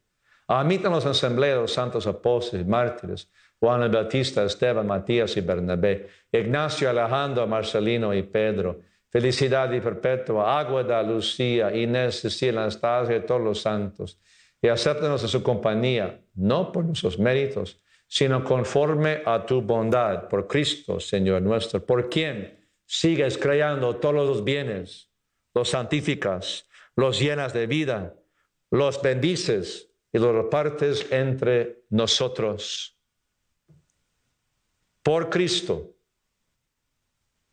Admitan 0.49 0.93
los 0.93 1.07
asambleos, 1.07 1.73
santos 1.73 2.07
apóstoles, 2.07 2.67
mártires, 2.67 3.31
Juan 3.59 3.83
el 3.83 3.91
Bautista, 3.91 4.45
Esteban, 4.45 4.87
Matías 4.87 5.37
y 5.37 5.41
Bernabé, 5.41 6.09
Ignacio, 6.33 6.91
Alejandro, 6.91 7.47
Marcelino 7.47 8.13
y 8.13 8.25
Pedro, 8.25 8.81
Felicidad 9.09 9.71
y 9.73 9.81
Perpetua, 9.81 10.59
Aguada, 10.59 11.03
Lucía, 11.03 11.75
Inés, 11.75 12.21
Cecilia, 12.21 12.63
Anastasia 12.63 13.17
y 13.17 13.21
todos 13.21 13.41
los 13.41 13.61
santos, 13.61 14.19
y 14.61 14.69
acéptanos 14.69 15.23
en 15.23 15.29
su 15.29 15.43
compañía, 15.43 16.21
no 16.35 16.73
por 16.73 16.85
nuestros 16.85 17.19
méritos, 17.19 17.81
sino 18.09 18.43
conforme 18.43 19.23
a 19.25 19.47
tu 19.47 19.63
bondad, 19.63 20.29
por 20.29 20.47
Cristo, 20.47 20.99
Señor 20.99 21.41
nuestro, 21.43 21.85
por 21.85 22.11
quien 22.11 22.62
sigues 22.93 23.39
creando 23.39 23.97
todos 23.97 24.15
los 24.29 24.45
bienes, 24.45 25.09
los 25.55 25.71
santificas, 25.71 26.69
los 26.95 27.19
llenas 27.19 27.55
de 27.55 27.67
vida, 27.67 28.15
los 28.71 29.01
bendices 29.01 29.89
y 30.13 30.19
los 30.19 30.35
repartes 30.35 31.11
entre 31.11 31.85
nosotros. 31.89 32.95
Por 35.03 35.31
Cristo, 35.31 35.95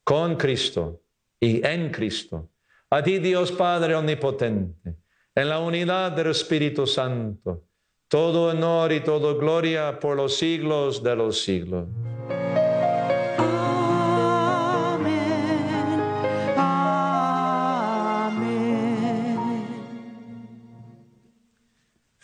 con 0.04 0.36
Cristo 0.36 1.04
y 1.40 1.66
en 1.66 1.90
Cristo. 1.90 2.50
A 2.90 3.02
ti 3.02 3.20
Dios 3.20 3.54
Padre 3.54 3.96
Omnipotente, 3.96 4.98
en 5.34 5.48
la 5.48 5.60
unidad 5.60 6.12
del 6.12 6.32
Espíritu 6.32 6.86
Santo, 6.86 7.64
todo 8.10 8.50
honor 8.50 8.92
y 8.92 9.00
toda 9.00 9.34
gloria 9.36 10.02
por 10.02 10.18
los 10.18 10.36
siglos 10.36 11.02
de 11.02 11.16
los 11.16 11.42
siglos. 11.42 11.88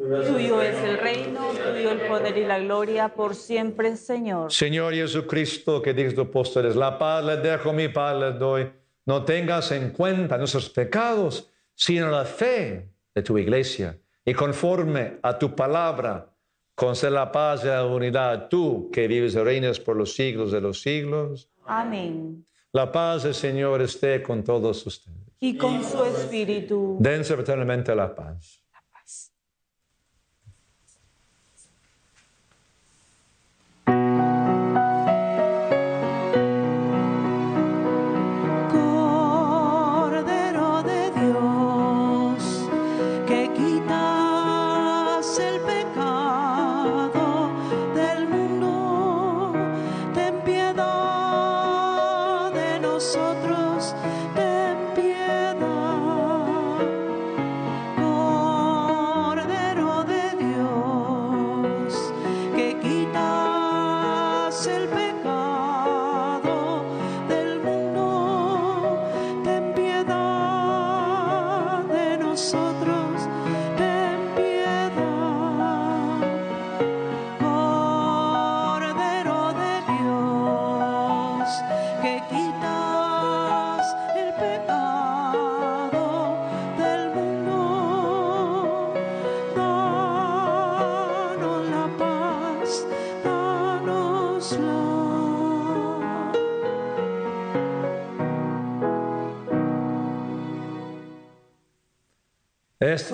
Tuyo 0.00 0.62
es 0.62 0.76
el 0.82 0.96
reino, 0.96 1.48
tuyo 1.50 1.90
el 1.90 2.00
poder 2.08 2.38
y 2.38 2.46
la 2.46 2.58
gloria 2.58 3.10
por 3.10 3.34
siempre, 3.34 3.98
Señor. 3.98 4.50
Señor 4.50 4.94
Jesucristo, 4.94 5.82
que 5.82 5.92
dices 5.92 6.18
apóstoles, 6.18 6.74
la 6.74 6.96
paz 6.96 7.22
les 7.22 7.42
dejo, 7.42 7.74
mi 7.74 7.88
paz 7.88 8.18
les 8.18 8.38
doy. 8.38 8.70
No 9.04 9.26
tengas 9.26 9.70
en 9.72 9.90
cuenta 9.90 10.38
nuestros 10.38 10.70
pecados, 10.70 11.50
sino 11.74 12.10
la 12.10 12.24
fe 12.24 12.88
de 13.14 13.22
tu 13.22 13.36
iglesia. 13.36 13.98
Y 14.24 14.32
conforme 14.32 15.18
a 15.22 15.38
tu 15.38 15.54
palabra, 15.54 16.30
concede 16.74 17.10
la 17.10 17.30
paz 17.30 17.62
y 17.64 17.66
la 17.66 17.84
unidad, 17.84 18.48
tú 18.48 18.90
que 18.90 19.06
vives 19.06 19.34
y 19.34 19.38
reinas 19.40 19.78
por 19.78 19.96
los 19.96 20.14
siglos 20.14 20.50
de 20.50 20.62
los 20.62 20.80
siglos. 20.80 21.50
Amén. 21.66 22.46
La 22.72 22.90
paz 22.90 23.24
del 23.24 23.34
Señor 23.34 23.82
esté 23.82 24.22
con 24.22 24.42
todos 24.44 24.86
ustedes. 24.86 25.18
Y 25.40 25.58
con 25.58 25.84
su 25.84 26.02
espíritu. 26.04 26.96
Dense 27.00 27.34
eternamente. 27.34 27.94
La 27.94 28.14
paz. 28.14 28.62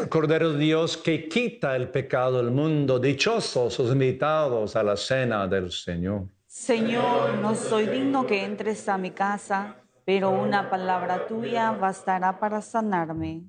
Cordero 0.09 0.53
de 0.53 0.59
Dios 0.59 0.97
que 0.97 1.29
quita 1.29 1.77
el 1.77 1.89
pecado 1.89 2.39
del 2.39 2.51
mundo, 2.51 2.99
dichosos 2.99 3.79
los 3.79 3.93
invitados 3.93 4.77
a 4.77 4.83
la 4.83 4.97
cena 4.97 5.47
del 5.47 5.71
Señor. 5.71 6.29
Señor, 6.47 7.35
no 7.41 7.55
soy 7.55 7.87
digno 7.87 8.27
que 8.27 8.45
entres 8.45 8.89
a 8.89 8.97
mi 8.97 9.11
casa, 9.11 9.77
pero 10.05 10.31
una 10.31 10.71
palabra 10.71 11.27
tuya 11.27 11.73
bastará 11.73 12.39
para 12.39 12.63
sanarme. 12.63 13.43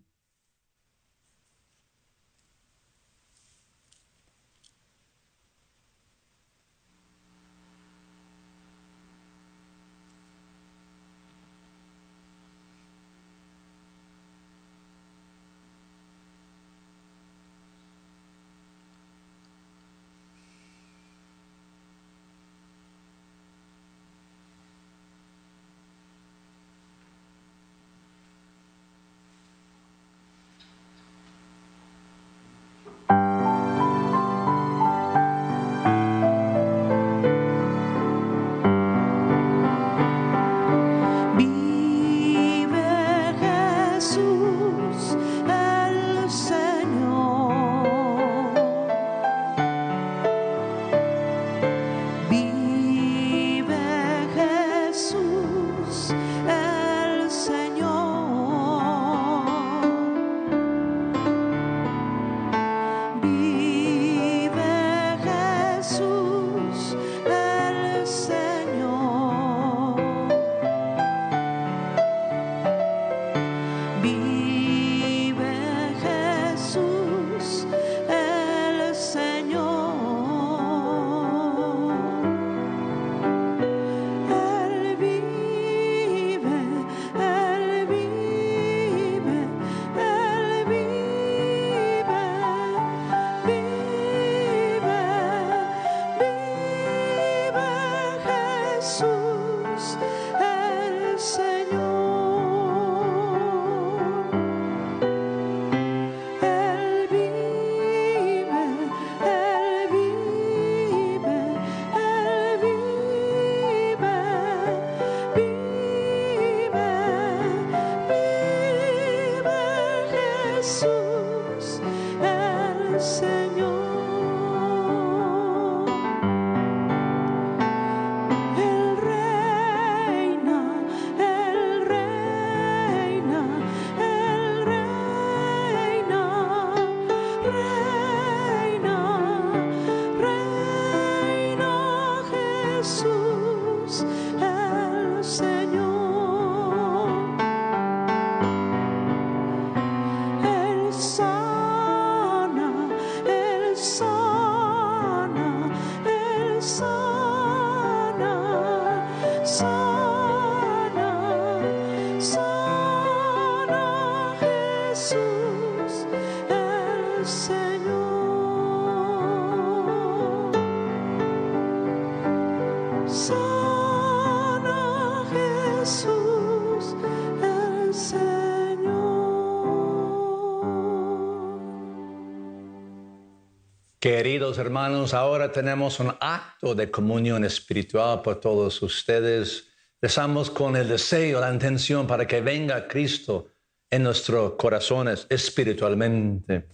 Queridos 184.17 184.57
hermanos, 184.57 185.13
ahora 185.13 185.51
tenemos 185.51 185.99
un 185.99 186.11
acto 186.19 186.73
de 186.73 186.89
comunión 186.89 187.43
espiritual 187.45 188.23
por 188.23 188.39
todos 188.39 188.81
ustedes. 188.81 189.67
Rezamos 190.01 190.49
con 190.49 190.75
el 190.75 190.87
deseo, 190.87 191.39
la 191.39 191.53
intención 191.53 192.07
para 192.07 192.25
que 192.25 192.41
venga 192.41 192.87
Cristo 192.87 193.49
en 193.91 194.01
nuestros 194.01 194.53
corazones 194.53 195.27
espiritualmente. 195.29 196.67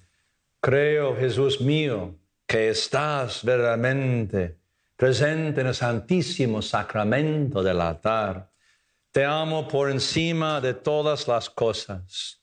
Creo, 0.61 1.17
Jesús 1.17 1.59
mío, 1.59 2.15
que 2.47 2.69
estás 2.69 3.43
verdaderamente 3.43 4.59
presente 4.95 5.59
en 5.59 5.67
el 5.67 5.75
santísimo 5.75 6.61
sacramento 6.61 7.61
del 7.61 7.81
altar. 7.81 8.53
Te 9.11 9.25
amo 9.25 9.67
por 9.67 9.91
encima 9.91 10.61
de 10.61 10.75
todas 10.75 11.27
las 11.27 11.49
cosas. 11.49 12.41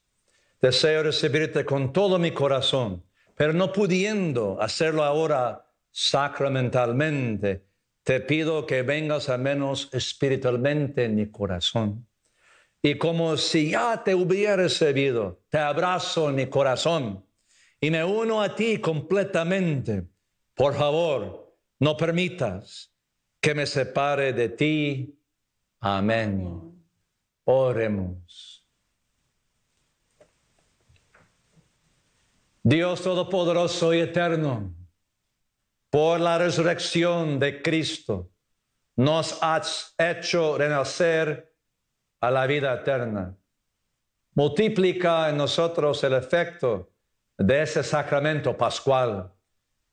Deseo 0.60 1.04
recibirte 1.04 1.64
con 1.64 1.90
todo 1.90 2.18
mi 2.18 2.32
corazón, 2.32 3.02
pero 3.40 3.54
no 3.54 3.72
pudiendo 3.72 4.60
hacerlo 4.60 5.02
ahora 5.02 5.66
sacramentalmente, 5.90 7.64
te 8.02 8.20
pido 8.20 8.66
que 8.66 8.82
vengas 8.82 9.30
al 9.30 9.40
menos 9.40 9.88
espiritualmente 9.94 11.06
en 11.06 11.14
mi 11.14 11.30
corazón. 11.30 12.06
Y 12.82 12.98
como 12.98 13.38
si 13.38 13.70
ya 13.70 14.04
te 14.04 14.14
hubiera 14.14 14.56
recibido, 14.56 15.40
te 15.48 15.56
abrazo 15.56 16.28
en 16.28 16.34
mi 16.34 16.48
corazón 16.48 17.24
y 17.80 17.90
me 17.90 18.04
uno 18.04 18.42
a 18.42 18.54
ti 18.54 18.76
completamente. 18.76 20.04
Por 20.52 20.74
favor, 20.74 21.56
no 21.78 21.96
permitas 21.96 22.92
que 23.40 23.54
me 23.54 23.64
separe 23.64 24.34
de 24.34 24.50
ti. 24.50 25.18
Amén. 25.80 26.74
Oremos. 27.44 28.49
Dios 32.62 33.02
Todopoderoso 33.02 33.94
y 33.94 34.00
Eterno, 34.00 34.74
por 35.88 36.20
la 36.20 36.36
resurrección 36.36 37.38
de 37.38 37.62
Cristo, 37.62 38.30
nos 38.96 39.38
has 39.42 39.94
hecho 39.96 40.58
renacer 40.58 41.54
a 42.20 42.30
la 42.30 42.46
vida 42.46 42.74
eterna. 42.74 43.34
Multiplica 44.34 45.30
en 45.30 45.38
nosotros 45.38 46.04
el 46.04 46.12
efecto 46.12 46.92
de 47.38 47.62
ese 47.62 47.82
sacramento 47.82 48.56
pascual 48.56 49.32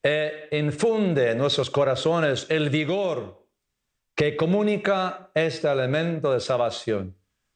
e 0.04 0.50
infunde 0.52 1.32
en 1.32 1.38
nuestros 1.38 1.70
corazones 1.70 2.48
el 2.50 2.70
vigor 2.70 3.48
que 4.14 4.36
comunica 4.36 5.32
este 5.34 5.72
elemento 5.72 6.34
de 6.34 6.42
salvación. 6.42 7.16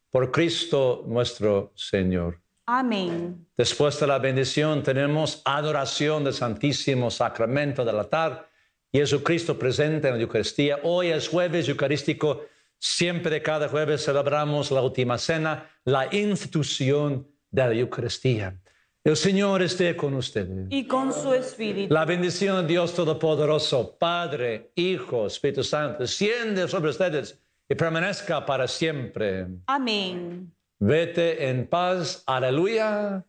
Por 0.09 0.31
Cristo 0.31 1.03
nuestro 1.05 1.73
Señor. 1.75 2.40
Amén. 2.73 3.45
Después 3.57 3.99
de 3.99 4.07
la 4.07 4.17
bendición 4.17 4.81
tenemos 4.81 5.41
adoración 5.43 6.23
del 6.23 6.33
Santísimo 6.33 7.11
Sacramento 7.11 7.83
del 7.83 7.99
altar. 7.99 8.49
Jesucristo 8.93 9.59
presente 9.59 10.07
en 10.07 10.15
la 10.15 10.21
Eucaristía. 10.21 10.79
Hoy 10.83 11.07
es 11.09 11.27
jueves 11.27 11.67
eucarístico. 11.67 12.45
Siempre 12.79 13.41
cada 13.41 13.67
jueves 13.67 14.05
celebramos 14.05 14.71
la 14.71 14.81
última 14.81 15.17
cena, 15.17 15.69
la 15.83 16.07
institución 16.15 17.27
de 17.49 17.61
la 17.61 17.73
Eucaristía. 17.73 18.57
El 19.03 19.17
Señor 19.17 19.61
esté 19.61 19.97
con 19.97 20.13
ustedes. 20.13 20.67
Y 20.69 20.87
con 20.87 21.11
su 21.11 21.33
espíritu. 21.33 21.93
La 21.93 22.05
bendición 22.05 22.61
de 22.61 22.67
Dios 22.67 22.93
Todopoderoso, 22.93 23.97
Padre, 23.99 24.71
Hijo, 24.75 25.27
Espíritu 25.27 25.61
Santo, 25.61 26.03
desciende 26.03 26.69
sobre 26.69 26.91
ustedes 26.91 27.37
y 27.67 27.75
permanezca 27.75 28.45
para 28.45 28.65
siempre. 28.65 29.47
Amén. 29.67 30.53
Vete 30.83 31.47
en 31.49 31.67
paz. 31.67 32.23
Aleluya. 32.25 33.23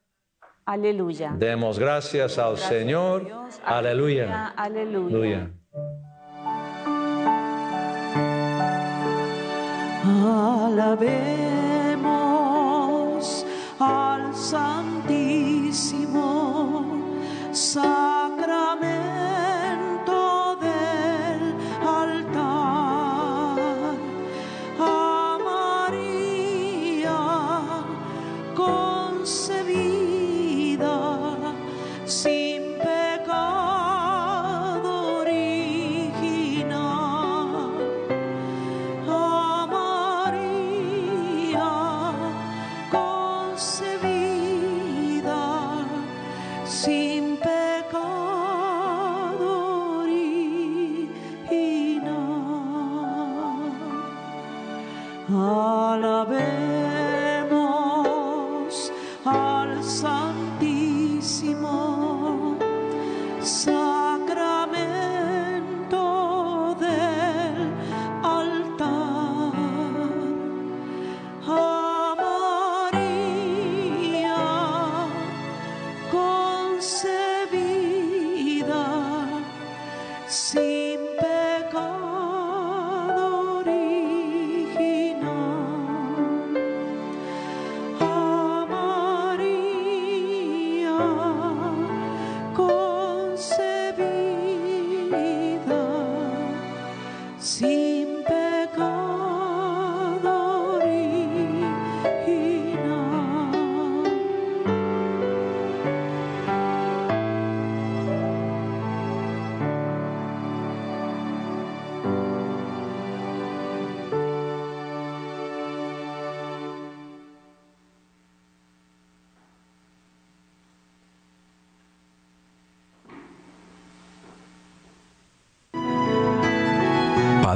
Aleluya. 0.65 1.35
Demos 1.37 1.79
gracias 1.79 2.39
al 2.39 2.53
Gracias 2.53 2.69
Señor. 2.71 3.21
a 3.21 3.25
Dios. 3.25 3.61
Aleluya. 3.63 4.47
Aleluya. 4.57 5.11
Aleluya. 5.13 5.51
Alabemos 12.53 13.47
al 13.79 14.35
Santísimo 14.35 15.93
Sacramento 17.53 19.02